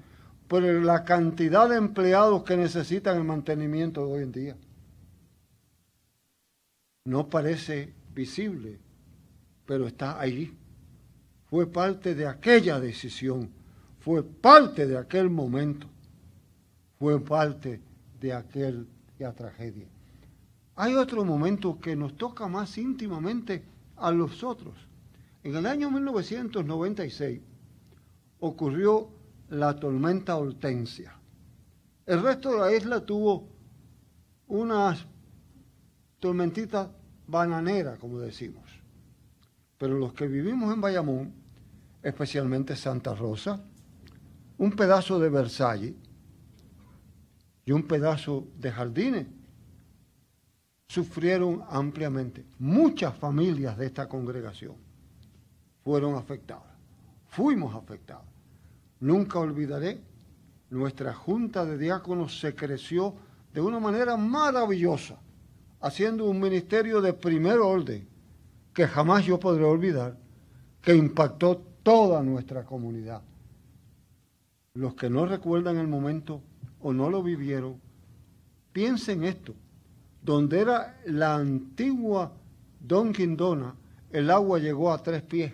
por 0.47 0.63
la 0.63 1.03
cantidad 1.03 1.69
de 1.69 1.75
empleados 1.75 2.43
que 2.43 2.57
necesitan 2.57 3.17
el 3.17 3.23
mantenimiento 3.23 4.03
de 4.03 4.11
hoy 4.11 4.23
en 4.23 4.31
día. 4.31 4.57
No 7.05 7.29
parece 7.29 7.93
visible, 8.15 8.79
pero 9.67 9.85
está 9.85 10.19
allí. 10.19 10.57
Fue 11.51 11.67
parte 11.67 12.15
de 12.15 12.25
aquella 12.25 12.79
decisión, 12.79 13.51
fue 13.99 14.23
parte 14.23 14.87
de 14.87 14.97
aquel 14.97 15.29
momento, 15.29 15.85
fue 16.97 17.23
parte 17.23 17.79
de 18.19 18.33
aquella 18.33 19.33
tragedia. 19.35 19.85
Hay 20.77 20.95
otro 20.95 21.23
momento 21.23 21.79
que 21.79 21.95
nos 21.95 22.17
toca 22.17 22.47
más 22.47 22.75
íntimamente 22.79 23.63
a 23.97 24.09
los 24.09 24.43
otros. 24.43 24.73
En 25.43 25.55
el 25.55 25.67
año 25.67 25.91
1996, 25.91 27.52
ocurrió 28.45 29.09
la 29.47 29.73
tormenta 29.79 30.35
Hortensia. 30.35 31.17
El 32.05 32.21
resto 32.21 32.51
de 32.51 32.59
la 32.59 32.75
isla 32.75 33.05
tuvo 33.05 33.47
unas 34.47 35.05
tormentitas 36.19 36.89
bananeras, 37.25 37.97
como 37.99 38.19
decimos. 38.19 38.65
Pero 39.77 39.97
los 39.97 40.11
que 40.11 40.27
vivimos 40.27 40.73
en 40.73 40.81
Bayamón, 40.81 41.33
especialmente 42.01 42.75
Santa 42.75 43.15
Rosa, 43.15 43.63
un 44.57 44.71
pedazo 44.71 45.19
de 45.19 45.29
Versalles 45.29 45.93
y 47.63 47.71
un 47.71 47.87
pedazo 47.87 48.49
de 48.57 48.71
Jardines, 48.73 49.27
sufrieron 50.89 51.63
ampliamente. 51.69 52.45
Muchas 52.59 53.15
familias 53.17 53.77
de 53.77 53.85
esta 53.85 54.09
congregación 54.09 54.75
fueron 55.81 56.15
afectadas. 56.15 56.73
Fuimos 57.27 57.73
afectados. 57.73 58.32
Nunca 59.03 59.37
olvidaré, 59.37 59.99
nuestra 60.69 61.13
junta 61.13 61.65
de 61.65 61.77
diáconos 61.77 62.39
se 62.39 62.55
creció 62.55 63.13
de 63.53 63.59
una 63.59 63.77
manera 63.77 64.15
maravillosa, 64.15 65.19
haciendo 65.81 66.23
un 66.23 66.39
ministerio 66.39 67.01
de 67.01 67.11
primer 67.11 67.59
orden 67.59 68.07
que 68.73 68.87
jamás 68.87 69.25
yo 69.25 69.41
podré 69.41 69.65
olvidar, 69.65 70.17
que 70.81 70.95
impactó 70.95 71.57
toda 71.83 72.23
nuestra 72.23 72.63
comunidad. 72.63 73.21
Los 74.73 74.95
que 74.95 75.09
no 75.09 75.25
recuerdan 75.25 75.79
el 75.79 75.87
momento 75.89 76.41
o 76.79 76.93
no 76.93 77.09
lo 77.09 77.21
vivieron, 77.21 77.81
piensen 78.71 79.25
esto, 79.25 79.53
donde 80.21 80.61
era 80.61 81.01
la 81.07 81.35
antigua 81.35 82.31
Don 82.79 83.11
Dona, 83.35 83.75
el 84.11 84.31
agua 84.31 84.59
llegó 84.59 84.93
a 84.93 85.03
tres 85.03 85.23
pies. 85.23 85.51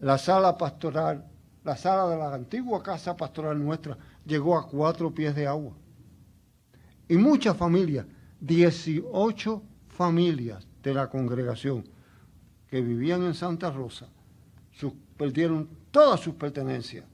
La 0.00 0.18
sala 0.18 0.58
pastoral 0.58 1.30
la 1.64 1.76
sala 1.76 2.08
de 2.08 2.16
la 2.16 2.34
antigua 2.34 2.82
casa 2.82 3.16
pastoral 3.16 3.62
nuestra 3.62 3.96
llegó 4.24 4.56
a 4.56 4.68
cuatro 4.68 5.12
pies 5.12 5.34
de 5.34 5.46
agua. 5.46 5.72
Y 7.08 7.16
muchas 7.16 7.56
familias, 7.56 8.06
18 8.40 9.62
familias 9.88 10.66
de 10.82 10.94
la 10.94 11.08
congregación 11.08 11.84
que 12.68 12.82
vivían 12.82 13.22
en 13.22 13.34
Santa 13.34 13.70
Rosa, 13.70 14.08
perdieron 15.16 15.68
todas 15.90 16.20
sus 16.20 16.34
pertenencias, 16.34 17.04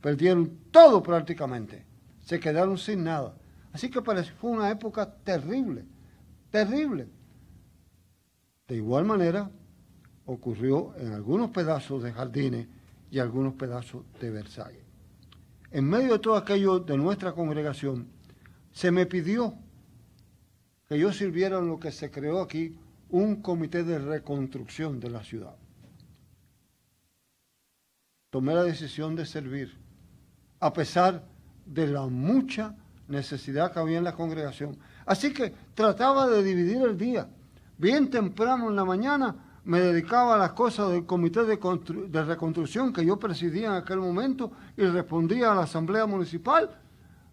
perdieron 0.00 0.58
todo 0.70 1.02
prácticamente, 1.02 1.86
se 2.20 2.38
quedaron 2.38 2.76
sin 2.76 3.04
nada. 3.04 3.34
Así 3.72 3.90
que 3.90 4.02
fue 4.02 4.50
una 4.50 4.70
época 4.70 5.10
terrible, 5.24 5.84
terrible. 6.50 7.08
De 8.68 8.76
igual 8.76 9.04
manera, 9.04 9.50
ocurrió 10.26 10.94
en 10.96 11.12
algunos 11.12 11.50
pedazos 11.50 12.02
de 12.02 12.12
jardines 12.12 12.66
y 13.14 13.20
algunos 13.20 13.54
pedazos 13.54 14.02
de 14.20 14.28
Versalles. 14.28 14.82
En 15.70 15.84
medio 15.84 16.14
de 16.14 16.18
todo 16.18 16.34
aquello 16.36 16.80
de 16.80 16.96
nuestra 16.96 17.30
congregación, 17.30 18.08
se 18.72 18.90
me 18.90 19.06
pidió 19.06 19.54
que 20.88 20.98
yo 20.98 21.12
sirviera 21.12 21.58
en 21.60 21.68
lo 21.68 21.78
que 21.78 21.92
se 21.92 22.10
creó 22.10 22.40
aquí, 22.40 22.76
un 23.10 23.40
comité 23.40 23.84
de 23.84 24.00
reconstrucción 24.00 24.98
de 24.98 25.10
la 25.10 25.22
ciudad. 25.22 25.54
Tomé 28.30 28.52
la 28.52 28.64
decisión 28.64 29.14
de 29.14 29.26
servir, 29.26 29.78
a 30.58 30.72
pesar 30.72 31.24
de 31.66 31.86
la 31.86 32.06
mucha 32.08 32.74
necesidad 33.06 33.72
que 33.72 33.78
había 33.78 33.98
en 33.98 34.04
la 34.04 34.16
congregación. 34.16 34.76
Así 35.06 35.32
que 35.32 35.54
trataba 35.74 36.28
de 36.28 36.42
dividir 36.42 36.82
el 36.82 36.98
día. 36.98 37.28
Bien 37.78 38.10
temprano 38.10 38.70
en 38.70 38.74
la 38.74 38.84
mañana 38.84 39.53
me 39.64 39.80
dedicaba 39.80 40.34
a 40.34 40.38
las 40.38 40.52
cosas 40.52 40.90
del 40.90 41.06
comité 41.06 41.44
de, 41.44 42.24
reconstrucción 42.24 42.92
que 42.92 43.04
yo 43.04 43.18
presidía 43.18 43.68
en 43.68 43.74
aquel 43.74 43.98
momento 43.98 44.52
y 44.76 44.84
respondía 44.84 45.52
a 45.52 45.54
la 45.54 45.62
asamblea 45.62 46.06
municipal 46.06 46.70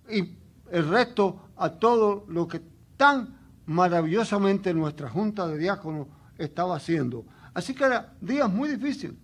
y 0.10 0.38
el 0.72 0.88
resto 0.88 1.50
a 1.58 1.72
todo 1.72 2.26
lo 2.30 2.48
que 2.48 2.62
tan 2.96 3.38
maravillosamente 3.66 4.74
nuestra 4.74 5.10
junta 5.10 5.48
de 5.48 5.58
diáconos 5.58 6.08
estaba 6.38 6.78
haciendo. 6.78 7.26
Así 7.54 7.76
que 7.76 7.84
era 7.84 8.14
días 8.22 8.50
muy 8.50 8.70
difíciles. 8.70 9.18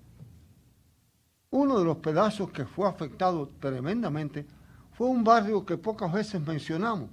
Uno 1.49 1.79
de 1.79 1.85
los 1.85 1.97
pedazos 1.97 2.51
que 2.51 2.65
fue 2.65 2.89
afectado 2.89 3.49
tremendamente 3.61 4.45
fue 4.91 5.07
un 5.07 5.23
barrio 5.23 5.65
que 5.65 5.77
pocas 5.77 6.11
veces 6.11 6.45
mencionamos, 6.45 7.09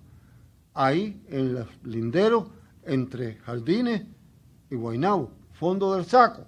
ahí 0.73 1.25
en 1.29 1.55
los 1.55 1.69
linderos 1.85 2.49
entre 2.83 3.37
Jardines 3.37 4.03
y 4.71 4.75
Guaynabo 4.75 5.44
fondo 5.65 5.95
del 5.95 6.05
saco. 6.05 6.45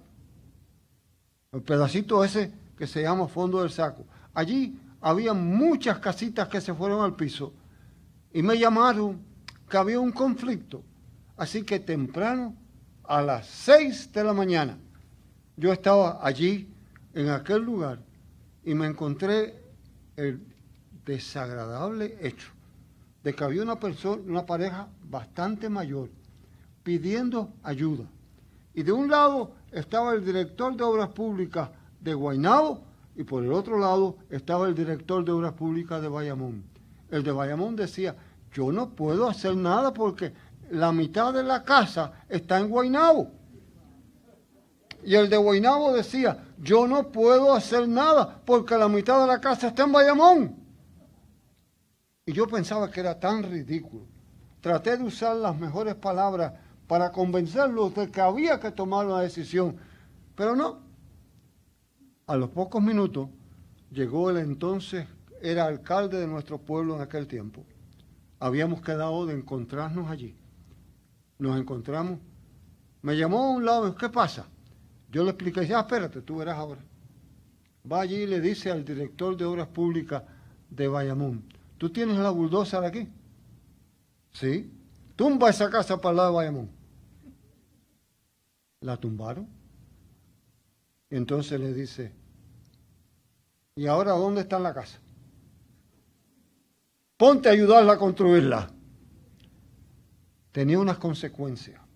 El 1.51 1.63
pedacito 1.63 2.23
ese 2.23 2.51
que 2.77 2.85
se 2.85 3.01
llama 3.01 3.27
fondo 3.27 3.61
del 3.61 3.71
saco. 3.71 4.05
Allí 4.31 4.79
había 5.01 5.33
muchas 5.33 5.97
casitas 5.97 6.47
que 6.47 6.61
se 6.61 6.71
fueron 6.71 7.03
al 7.03 7.15
piso 7.15 7.51
y 8.31 8.43
me 8.43 8.59
llamaron 8.59 9.19
que 9.67 9.75
había 9.75 9.99
un 9.99 10.11
conflicto. 10.11 10.83
Así 11.35 11.63
que 11.63 11.79
temprano, 11.79 12.55
a 13.05 13.23
las 13.23 13.47
seis 13.47 14.13
de 14.13 14.23
la 14.23 14.33
mañana, 14.33 14.77
yo 15.55 15.73
estaba 15.73 16.19
allí 16.21 16.71
en 17.15 17.29
aquel 17.29 17.63
lugar 17.63 17.97
y 18.63 18.75
me 18.75 18.85
encontré 18.85 19.59
el 20.15 20.45
desagradable 21.07 22.19
hecho 22.21 22.51
de 23.23 23.33
que 23.33 23.43
había 23.43 23.63
una 23.63 23.79
persona, 23.79 24.21
una 24.27 24.45
pareja 24.45 24.89
bastante 25.09 25.69
mayor 25.69 26.11
pidiendo 26.83 27.51
ayuda. 27.63 28.05
Y 28.77 28.83
de 28.83 28.91
un 28.91 29.09
lado 29.09 29.53
estaba 29.71 30.13
el 30.13 30.23
director 30.23 30.77
de 30.77 30.83
obras 30.83 31.09
públicas 31.09 31.71
de 31.99 32.13
Guaynabo 32.13 32.83
y 33.15 33.23
por 33.23 33.43
el 33.43 33.51
otro 33.51 33.79
lado 33.79 34.17
estaba 34.29 34.67
el 34.67 34.75
director 34.75 35.25
de 35.25 35.31
obras 35.31 35.53
públicas 35.53 35.99
de 35.99 36.07
Bayamón. 36.07 36.63
El 37.09 37.23
de 37.23 37.31
Bayamón 37.31 37.75
decía, 37.75 38.15
yo 38.53 38.71
no 38.71 38.89
puedo 38.89 39.27
hacer 39.27 39.55
nada 39.55 39.91
porque 39.91 40.31
la 40.69 40.91
mitad 40.91 41.33
de 41.33 41.41
la 41.41 41.63
casa 41.63 42.23
está 42.29 42.59
en 42.59 42.69
Guaynabo. 42.69 43.31
Y 45.03 45.15
el 45.15 45.27
de 45.27 45.37
Guaynabo 45.37 45.93
decía, 45.93 46.45
yo 46.59 46.85
no 46.85 47.11
puedo 47.11 47.55
hacer 47.55 47.87
nada 47.87 48.39
porque 48.45 48.77
la 48.77 48.89
mitad 48.89 49.21
de 49.21 49.25
la 49.25 49.41
casa 49.41 49.69
está 49.69 49.85
en 49.85 49.91
Bayamón. 49.91 50.55
Y 52.27 52.31
yo 52.31 52.45
pensaba 52.45 52.91
que 52.91 52.99
era 52.99 53.19
tan 53.19 53.41
ridículo. 53.41 54.05
Traté 54.61 54.97
de 54.97 55.03
usar 55.03 55.35
las 55.35 55.57
mejores 55.57 55.95
palabras 55.95 56.66
para 56.87 57.11
convencerlos 57.11 57.93
de 57.95 58.09
que 58.09 58.21
había 58.21 58.59
que 58.59 58.71
tomar 58.71 59.05
una 59.05 59.21
decisión. 59.21 59.77
Pero 60.35 60.55
no. 60.55 60.79
A 62.25 62.35
los 62.35 62.49
pocos 62.49 62.81
minutos 62.81 63.29
llegó 63.91 64.29
el 64.29 64.37
entonces, 64.37 65.07
era 65.41 65.65
alcalde 65.65 66.19
de 66.19 66.27
nuestro 66.27 66.57
pueblo 66.57 66.95
en 66.95 67.01
aquel 67.01 67.27
tiempo. 67.27 67.65
Habíamos 68.39 68.81
quedado 68.81 69.25
de 69.25 69.33
encontrarnos 69.33 70.09
allí. 70.09 70.35
Nos 71.39 71.59
encontramos. 71.59 72.19
Me 73.01 73.15
llamó 73.15 73.43
a 73.43 73.49
un 73.51 73.65
lado, 73.65 73.95
¿qué 73.95 74.09
pasa? 74.09 74.47
Yo 75.09 75.23
le 75.23 75.29
expliqué, 75.29 75.65
ya, 75.65 75.79
espérate, 75.79 76.21
tú 76.21 76.37
verás 76.37 76.57
ahora. 76.57 76.81
Va 77.89 78.01
allí 78.01 78.15
y 78.23 78.27
le 78.27 78.41
dice 78.41 78.71
al 78.71 78.83
director 78.83 79.37
de 79.37 79.45
Obras 79.45 79.67
Públicas 79.67 80.23
de 80.69 80.87
Bayamón, 80.87 81.43
¿tú 81.77 81.89
tienes 81.89 82.17
la 82.17 82.29
bulldozer 82.29 82.83
aquí? 82.83 83.07
Sí. 84.33 84.71
Tumba 85.15 85.49
esa 85.49 85.69
casa 85.69 85.97
para 85.97 86.11
el 86.11 86.17
lado 86.17 86.29
de 86.29 86.35
Bayamón. 86.35 86.76
La 88.81 88.97
tumbaron. 88.97 89.47
Entonces 91.09 91.59
le 91.59 91.73
dice, 91.73 92.13
¿y 93.75 93.87
ahora 93.87 94.11
dónde 94.11 94.41
está 94.41 94.59
la 94.59 94.73
casa? 94.73 94.99
Ponte 97.15 97.49
a 97.49 97.53
ayudarla 97.53 97.93
a 97.93 97.97
construirla. 97.97 98.69
Tenía 100.51 100.79
unas 100.79 100.97
consecuencias 100.97 101.87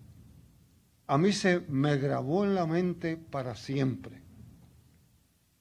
a 1.12 1.18
mí 1.18 1.30
se 1.32 1.60
me 1.68 1.98
grabó 1.98 2.42
en 2.44 2.54
la 2.54 2.64
mente 2.64 3.18
para 3.18 3.54
siempre 3.54 4.22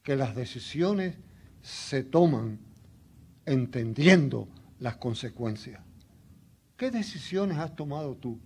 que 0.02 0.16
las 0.16 0.34
decisiones 0.34 1.18
se 1.62 2.06
toman 2.06 2.58
entendiendo 3.46 4.48
las 4.80 4.96
consecuencias. 4.96 5.82
¿Qué 6.78 6.90
decisiones 6.90 7.58
has 7.58 7.76
tomado 7.76 8.16
tú 8.16 8.40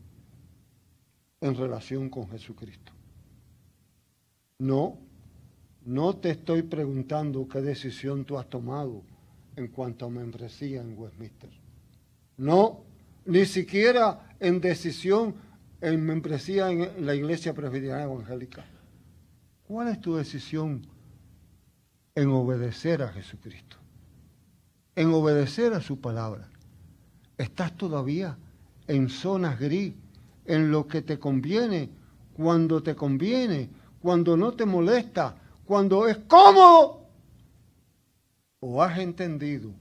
en 1.45 1.55
relación 1.55 2.09
con 2.09 2.27
Jesucristo? 2.29 2.91
No, 4.57 4.97
no 5.85 6.15
te 6.15 6.31
estoy 6.31 6.63
preguntando 6.63 7.47
qué 7.47 7.61
decisión 7.61 8.25
tú 8.25 8.39
has 8.39 8.49
tomado 8.49 9.03
en 9.55 9.67
cuanto 9.67 10.07
a 10.07 10.09
membresía 10.09 10.81
en 10.81 10.97
Westminster. 10.97 11.51
No, 12.37 12.83
ni 13.25 13.45
siquiera 13.45 14.35
en 14.39 14.59
decisión 14.59 15.35
en 15.81 16.03
membresía 16.03 16.71
en 16.71 17.05
la 17.05 17.13
Iglesia 17.13 17.53
Presbiteriana 17.53 18.03
Evangélica. 18.03 18.65
¿Cuál 19.67 19.89
es 19.89 20.01
tu 20.01 20.15
decisión 20.15 20.87
en 22.15 22.29
obedecer 22.29 23.03
a 23.03 23.09
Jesucristo? 23.09 23.77
En 24.95 25.13
obedecer 25.13 25.73
a 25.73 25.81
su 25.81 25.99
palabra. 26.01 26.49
¿Estás 27.37 27.75
todavía 27.77 28.37
en 28.87 29.09
zonas 29.09 29.59
gris, 29.59 29.93
en 30.45 30.71
lo 30.71 30.87
que 30.87 31.01
te 31.01 31.19
conviene, 31.19 31.89
cuando 32.33 32.81
te 32.81 32.95
conviene, 32.95 33.69
cuando 33.99 34.37
no 34.37 34.53
te 34.53 34.65
molesta, 34.65 35.35
cuando 35.65 36.07
es 36.07 36.17
cómodo? 36.27 37.07
¿O 38.59 38.81
has 38.81 38.99
entendido 38.99 39.71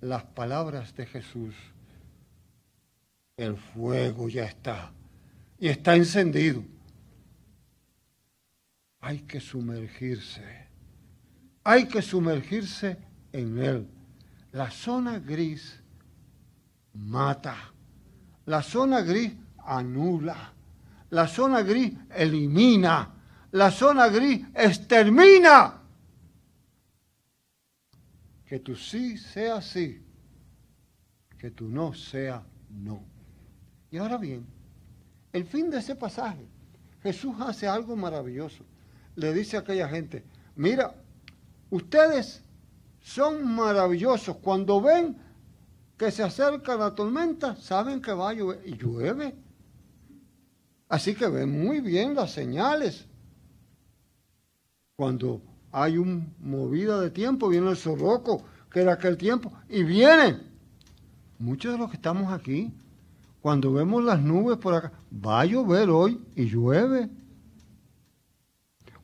las 0.00 0.24
palabras 0.24 0.94
de 0.94 1.06
Jesús? 1.06 1.54
El 3.36 3.56
fuego 3.56 4.28
ya 4.28 4.44
está 4.44 4.92
y 5.58 5.68
está 5.68 5.96
encendido. 5.96 6.62
Hay 9.00 9.20
que 9.20 9.40
sumergirse. 9.40 10.42
Hay 11.64 11.86
que 11.86 12.02
sumergirse 12.02 12.96
en 13.32 13.58
él. 13.58 13.88
La 14.52 14.70
zona 14.70 15.18
gris 15.18 15.80
mata. 16.92 17.72
La 18.46 18.62
zona 18.62 19.02
gris 19.02 19.32
anula. 19.68 20.52
La 21.10 21.26
zona 21.26 21.62
gris 21.62 21.92
elimina. 22.14 23.14
La 23.52 23.70
zona 23.70 24.08
gris 24.08 24.44
extermina. 24.54 25.80
Que 28.44 28.60
tu 28.60 28.74
sí 28.74 29.16
sea 29.18 29.60
sí. 29.60 30.02
Que 31.38 31.50
tu 31.50 31.68
no 31.68 31.92
sea 31.92 32.42
no. 32.70 33.02
Y 33.90 33.98
ahora 33.98 34.16
bien, 34.16 34.46
el 35.32 35.44
fin 35.44 35.70
de 35.70 35.78
ese 35.78 35.94
pasaje, 35.94 36.46
Jesús 37.02 37.36
hace 37.40 37.66
algo 37.66 37.96
maravilloso. 37.96 38.64
Le 39.14 39.32
dice 39.32 39.56
a 39.56 39.60
aquella 39.60 39.88
gente, 39.88 40.24
mira, 40.56 40.94
ustedes 41.70 42.42
son 43.00 43.54
maravillosos. 43.54 44.36
Cuando 44.38 44.80
ven 44.80 45.16
que 45.96 46.10
se 46.10 46.22
acerca 46.22 46.76
la 46.76 46.94
tormenta, 46.94 47.56
saben 47.56 48.00
que 48.00 48.12
va 48.12 48.30
a 48.30 48.34
llover 48.34 48.62
y 48.64 48.76
llueve. 48.76 49.34
Así 50.88 51.14
que 51.14 51.28
ven 51.28 51.64
muy 51.64 51.80
bien 51.80 52.14
las 52.14 52.32
señales. 52.32 53.06
Cuando 54.96 55.42
hay 55.70 55.98
una 55.98 56.26
movida 56.40 57.00
de 57.00 57.10
tiempo, 57.10 57.48
viene 57.48 57.70
el 57.70 57.76
zorroco, 57.76 58.42
que 58.70 58.80
era 58.80 58.94
aquel 58.94 59.16
tiempo, 59.16 59.52
y 59.68 59.82
vienen. 59.84 60.42
Muchos 61.38 61.72
de 61.72 61.78
los 61.78 61.90
que 61.90 61.96
estamos 61.96 62.32
aquí 62.32 62.72
cuando 63.40 63.72
vemos 63.72 64.02
las 64.04 64.20
nubes 64.20 64.58
por 64.58 64.74
acá, 64.74 64.92
va 65.24 65.40
a 65.40 65.44
llover 65.44 65.90
hoy 65.90 66.20
y 66.34 66.46
llueve. 66.46 67.08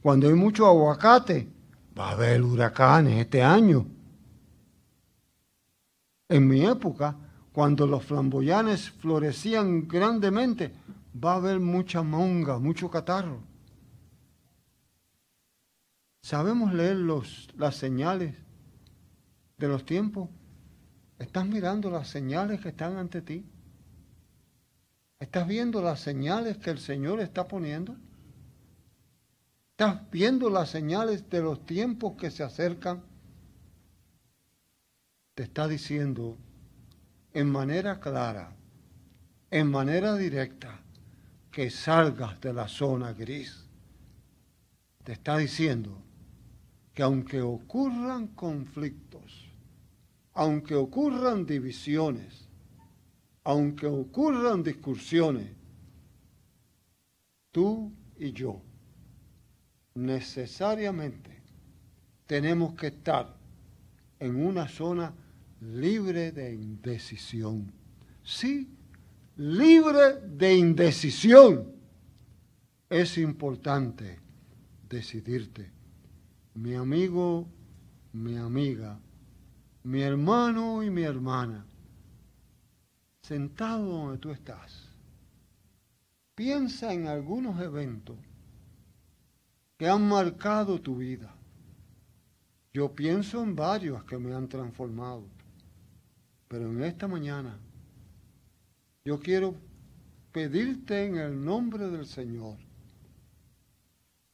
Cuando 0.02 0.28
hay 0.28 0.34
mucho 0.34 0.66
aguacate, 0.66 1.48
va 1.98 2.10
a 2.10 2.12
haber 2.12 2.42
huracanes 2.42 3.20
este 3.20 3.42
año. 3.42 3.86
En 6.28 6.48
mi 6.48 6.64
época, 6.66 7.16
cuando 7.52 7.86
los 7.86 8.04
flamboyanes 8.04 8.90
florecían 8.90 9.86
grandemente, 9.86 10.74
va 11.14 11.32
a 11.32 11.36
haber 11.36 11.60
mucha 11.60 12.02
monga, 12.02 12.58
mucho 12.58 12.90
catarro. 12.90 13.42
¿Sabemos 16.22 16.72
leer 16.72 16.96
los, 16.96 17.48
las 17.56 17.76
señales 17.76 18.34
de 19.58 19.68
los 19.68 19.84
tiempos? 19.84 20.30
¿Estás 21.18 21.46
mirando 21.46 21.90
las 21.90 22.08
señales 22.08 22.60
que 22.60 22.70
están 22.70 22.96
ante 22.96 23.22
ti? 23.22 23.46
¿Estás 25.20 25.46
viendo 25.46 25.80
las 25.82 26.00
señales 26.00 26.58
que 26.58 26.70
el 26.70 26.78
Señor 26.78 27.20
está 27.20 27.46
poniendo? 27.46 27.96
¿Estás 29.70 30.10
viendo 30.10 30.50
las 30.50 30.70
señales 30.70 31.28
de 31.30 31.42
los 31.42 31.64
tiempos 31.64 32.16
que 32.16 32.30
se 32.30 32.42
acercan? 32.42 33.02
Te 35.34 35.44
está 35.44 35.68
diciendo 35.68 36.36
en 37.32 37.50
manera 37.50 38.00
clara, 38.00 38.54
en 39.50 39.70
manera 39.70 40.14
directa, 40.14 40.83
que 41.54 41.70
salgas 41.70 42.40
de 42.40 42.52
la 42.52 42.66
zona 42.66 43.12
gris. 43.12 43.64
Te 45.04 45.12
está 45.12 45.36
diciendo 45.38 46.02
que 46.92 47.04
aunque 47.04 47.40
ocurran 47.42 48.26
conflictos, 48.34 49.48
aunque 50.32 50.74
ocurran 50.74 51.46
divisiones, 51.46 52.48
aunque 53.44 53.86
ocurran 53.86 54.64
discusiones, 54.64 55.48
tú 57.52 57.92
y 58.16 58.32
yo 58.32 58.60
necesariamente 59.94 61.40
tenemos 62.26 62.74
que 62.74 62.88
estar 62.88 63.32
en 64.18 64.44
una 64.44 64.66
zona 64.66 65.14
libre 65.60 66.32
de 66.32 66.52
indecisión. 66.52 67.72
Sí, 68.24 68.73
libre 69.36 70.20
de 70.20 70.56
indecisión. 70.56 71.72
Es 72.88 73.18
importante 73.18 74.20
decidirte. 74.88 75.70
Mi 76.54 76.74
amigo, 76.74 77.48
mi 78.12 78.36
amiga, 78.36 79.00
mi 79.82 80.02
hermano 80.02 80.82
y 80.82 80.90
mi 80.90 81.02
hermana 81.02 81.66
sentado 83.22 83.86
donde 83.86 84.18
tú 84.18 84.30
estás, 84.30 84.86
piensa 86.34 86.92
en 86.92 87.06
algunos 87.06 87.58
eventos 87.60 88.18
que 89.78 89.88
han 89.88 90.06
marcado 90.06 90.80
tu 90.80 90.96
vida, 90.96 91.34
Yo 92.74 92.92
pienso 92.92 93.40
en 93.40 93.54
varios 93.54 94.02
que 94.02 94.18
me 94.18 94.34
han 94.34 94.48
transformado, 94.48 95.22
pero 96.48 96.68
en 96.68 96.82
esta 96.82 97.06
mañana 97.06 97.56
yo 99.04 99.20
quiero 99.20 99.54
pedirte 100.32 101.04
en 101.04 101.16
el 101.18 101.44
nombre 101.44 101.90
del 101.90 102.06
Señor 102.06 102.56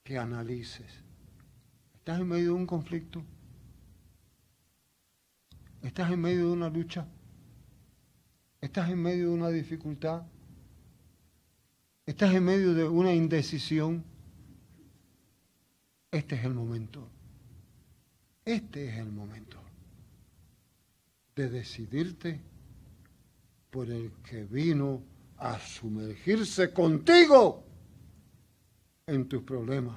que 0.05 0.17
analices. 0.17 0.87
¿Estás 1.95 2.21
en 2.21 2.29
medio 2.29 2.45
de 2.45 2.51
un 2.53 2.67
conflicto? 2.67 3.25
¿Estás 5.83 6.13
en 6.13 6.21
medio 6.21 6.47
de 6.47 6.53
una 6.53 6.69
lucha? 6.69 7.05
¿Estás 8.61 8.91
en 8.91 9.03
medio 9.03 9.31
de 9.31 9.35
una 9.35 9.49
dificultad? 9.49 10.23
¿Estás 12.07 12.33
en 12.33 12.45
medio 12.45 12.73
de 12.73 12.85
una 12.85 13.13
indecisión? 13.13 14.05
Este 16.13 16.37
es 16.37 16.45
el 16.45 16.55
momento. 16.55 17.09
Este 18.45 18.89
es 18.89 18.99
el 18.99 19.11
momento 19.11 19.61
de 21.35 21.51
decidirte 21.51 22.50
por 23.71 23.91
el 23.91 24.13
que 24.23 24.45
vino 24.45 25.03
a 25.39 25.59
sumergirse 25.59 26.73
contigo 26.73 27.65
en 29.07 29.29
tus 29.29 29.43
problemas. 29.43 29.97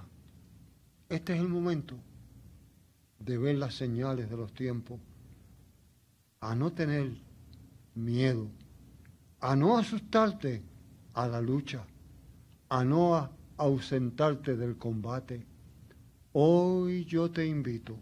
Este 1.10 1.34
es 1.34 1.40
el 1.40 1.50
momento 1.50 1.96
de 3.20 3.38
ver 3.38 3.58
las 3.58 3.76
señales 3.76 4.30
de 4.30 4.38
los 4.38 4.54
tiempos, 4.54 5.00
a 6.40 6.56
no 6.56 6.74
tener 6.74 7.12
miedo, 7.96 8.50
a 9.40 9.56
no 9.56 9.78
asustarte 9.78 10.62
a 11.14 11.28
la 11.28 11.42
lucha, 11.42 11.86
a 12.70 12.84
no 12.84 13.30
ausentarte 13.58 14.56
del 14.56 14.78
combate. 14.78 15.46
Hoy 16.34 17.06
yo 17.06 17.30
te 17.32 17.46
invito 17.46 17.98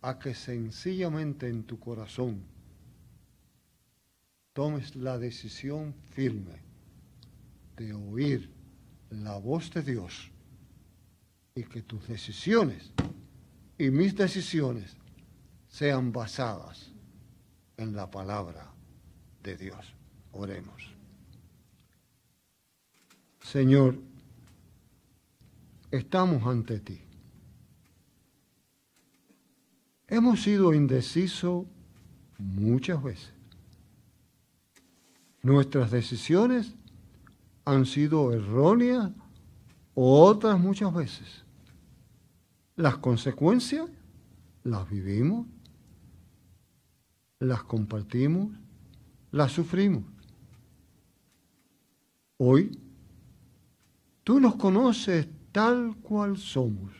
a 0.00 0.18
que 0.18 0.34
sencillamente 0.34 1.48
en 1.48 1.64
tu 1.64 1.78
corazón 1.78 2.42
tomes 4.58 4.96
la 4.96 5.16
decisión 5.18 5.94
firme 6.10 6.60
de 7.76 7.92
oír 7.92 8.50
la 9.10 9.38
voz 9.38 9.72
de 9.72 9.82
Dios 9.82 10.32
y 11.54 11.62
que 11.62 11.80
tus 11.82 12.08
decisiones 12.08 12.90
y 13.78 13.90
mis 13.90 14.16
decisiones 14.16 14.96
sean 15.68 16.10
basadas 16.10 16.90
en 17.76 17.94
la 17.94 18.10
palabra 18.10 18.72
de 19.44 19.56
Dios. 19.56 19.94
Oremos. 20.32 20.92
Señor, 23.40 23.96
estamos 25.92 26.44
ante 26.48 26.80
ti. 26.80 27.00
Hemos 30.08 30.42
sido 30.42 30.74
indecisos 30.74 31.64
muchas 32.38 33.00
veces. 33.00 33.37
Nuestras 35.48 35.90
decisiones 35.90 36.74
han 37.64 37.86
sido 37.86 38.34
erróneas 38.34 39.12
otras 39.94 40.60
muchas 40.60 40.92
veces. 40.92 41.42
Las 42.76 42.98
consecuencias 42.98 43.88
las 44.62 44.90
vivimos, 44.90 45.46
las 47.38 47.62
compartimos, 47.62 48.50
las 49.30 49.50
sufrimos. 49.52 50.04
Hoy, 52.36 52.78
tú 54.24 54.40
nos 54.40 54.56
conoces 54.56 55.28
tal 55.50 55.96
cual 56.02 56.36
somos. 56.36 56.92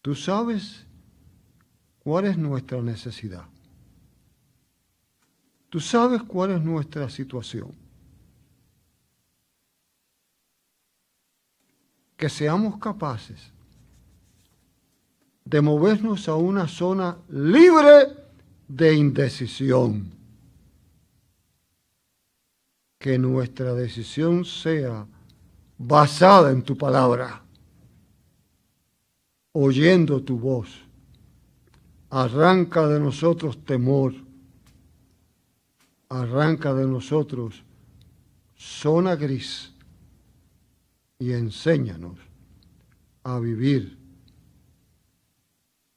Tú 0.00 0.16
sabes 0.16 0.88
cuál 2.00 2.24
es 2.24 2.36
nuestra 2.36 2.82
necesidad. 2.82 3.51
Tú 5.72 5.80
sabes 5.80 6.22
cuál 6.22 6.50
es 6.50 6.62
nuestra 6.62 7.08
situación. 7.08 7.82
que 12.22 12.28
seamos 12.28 12.78
capaces 12.78 13.50
de 15.44 15.60
movernos 15.60 16.28
a 16.28 16.36
una 16.36 16.68
zona 16.68 17.18
libre 17.28 18.14
de 18.68 18.94
indecisión. 18.94 20.12
Que 23.00 23.18
nuestra 23.18 23.74
decisión 23.74 24.44
sea 24.44 25.04
basada 25.76 26.52
en 26.52 26.62
tu 26.62 26.78
palabra, 26.78 27.42
oyendo 29.50 30.22
tu 30.22 30.38
voz. 30.38 30.68
Arranca 32.08 32.86
de 32.86 33.00
nosotros 33.00 33.64
temor, 33.64 34.14
arranca 36.12 36.74
de 36.74 36.86
nosotros 36.86 37.64
zona 38.54 39.16
gris 39.16 39.72
y 41.18 41.32
enséñanos 41.32 42.18
a 43.24 43.38
vivir 43.38 43.98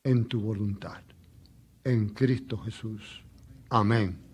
en 0.04 0.26
tu 0.26 0.40
voluntad. 0.40 1.02
En 1.84 2.10
Cristo 2.10 2.58
Jesús. 2.58 3.24
Amén. 3.70 4.25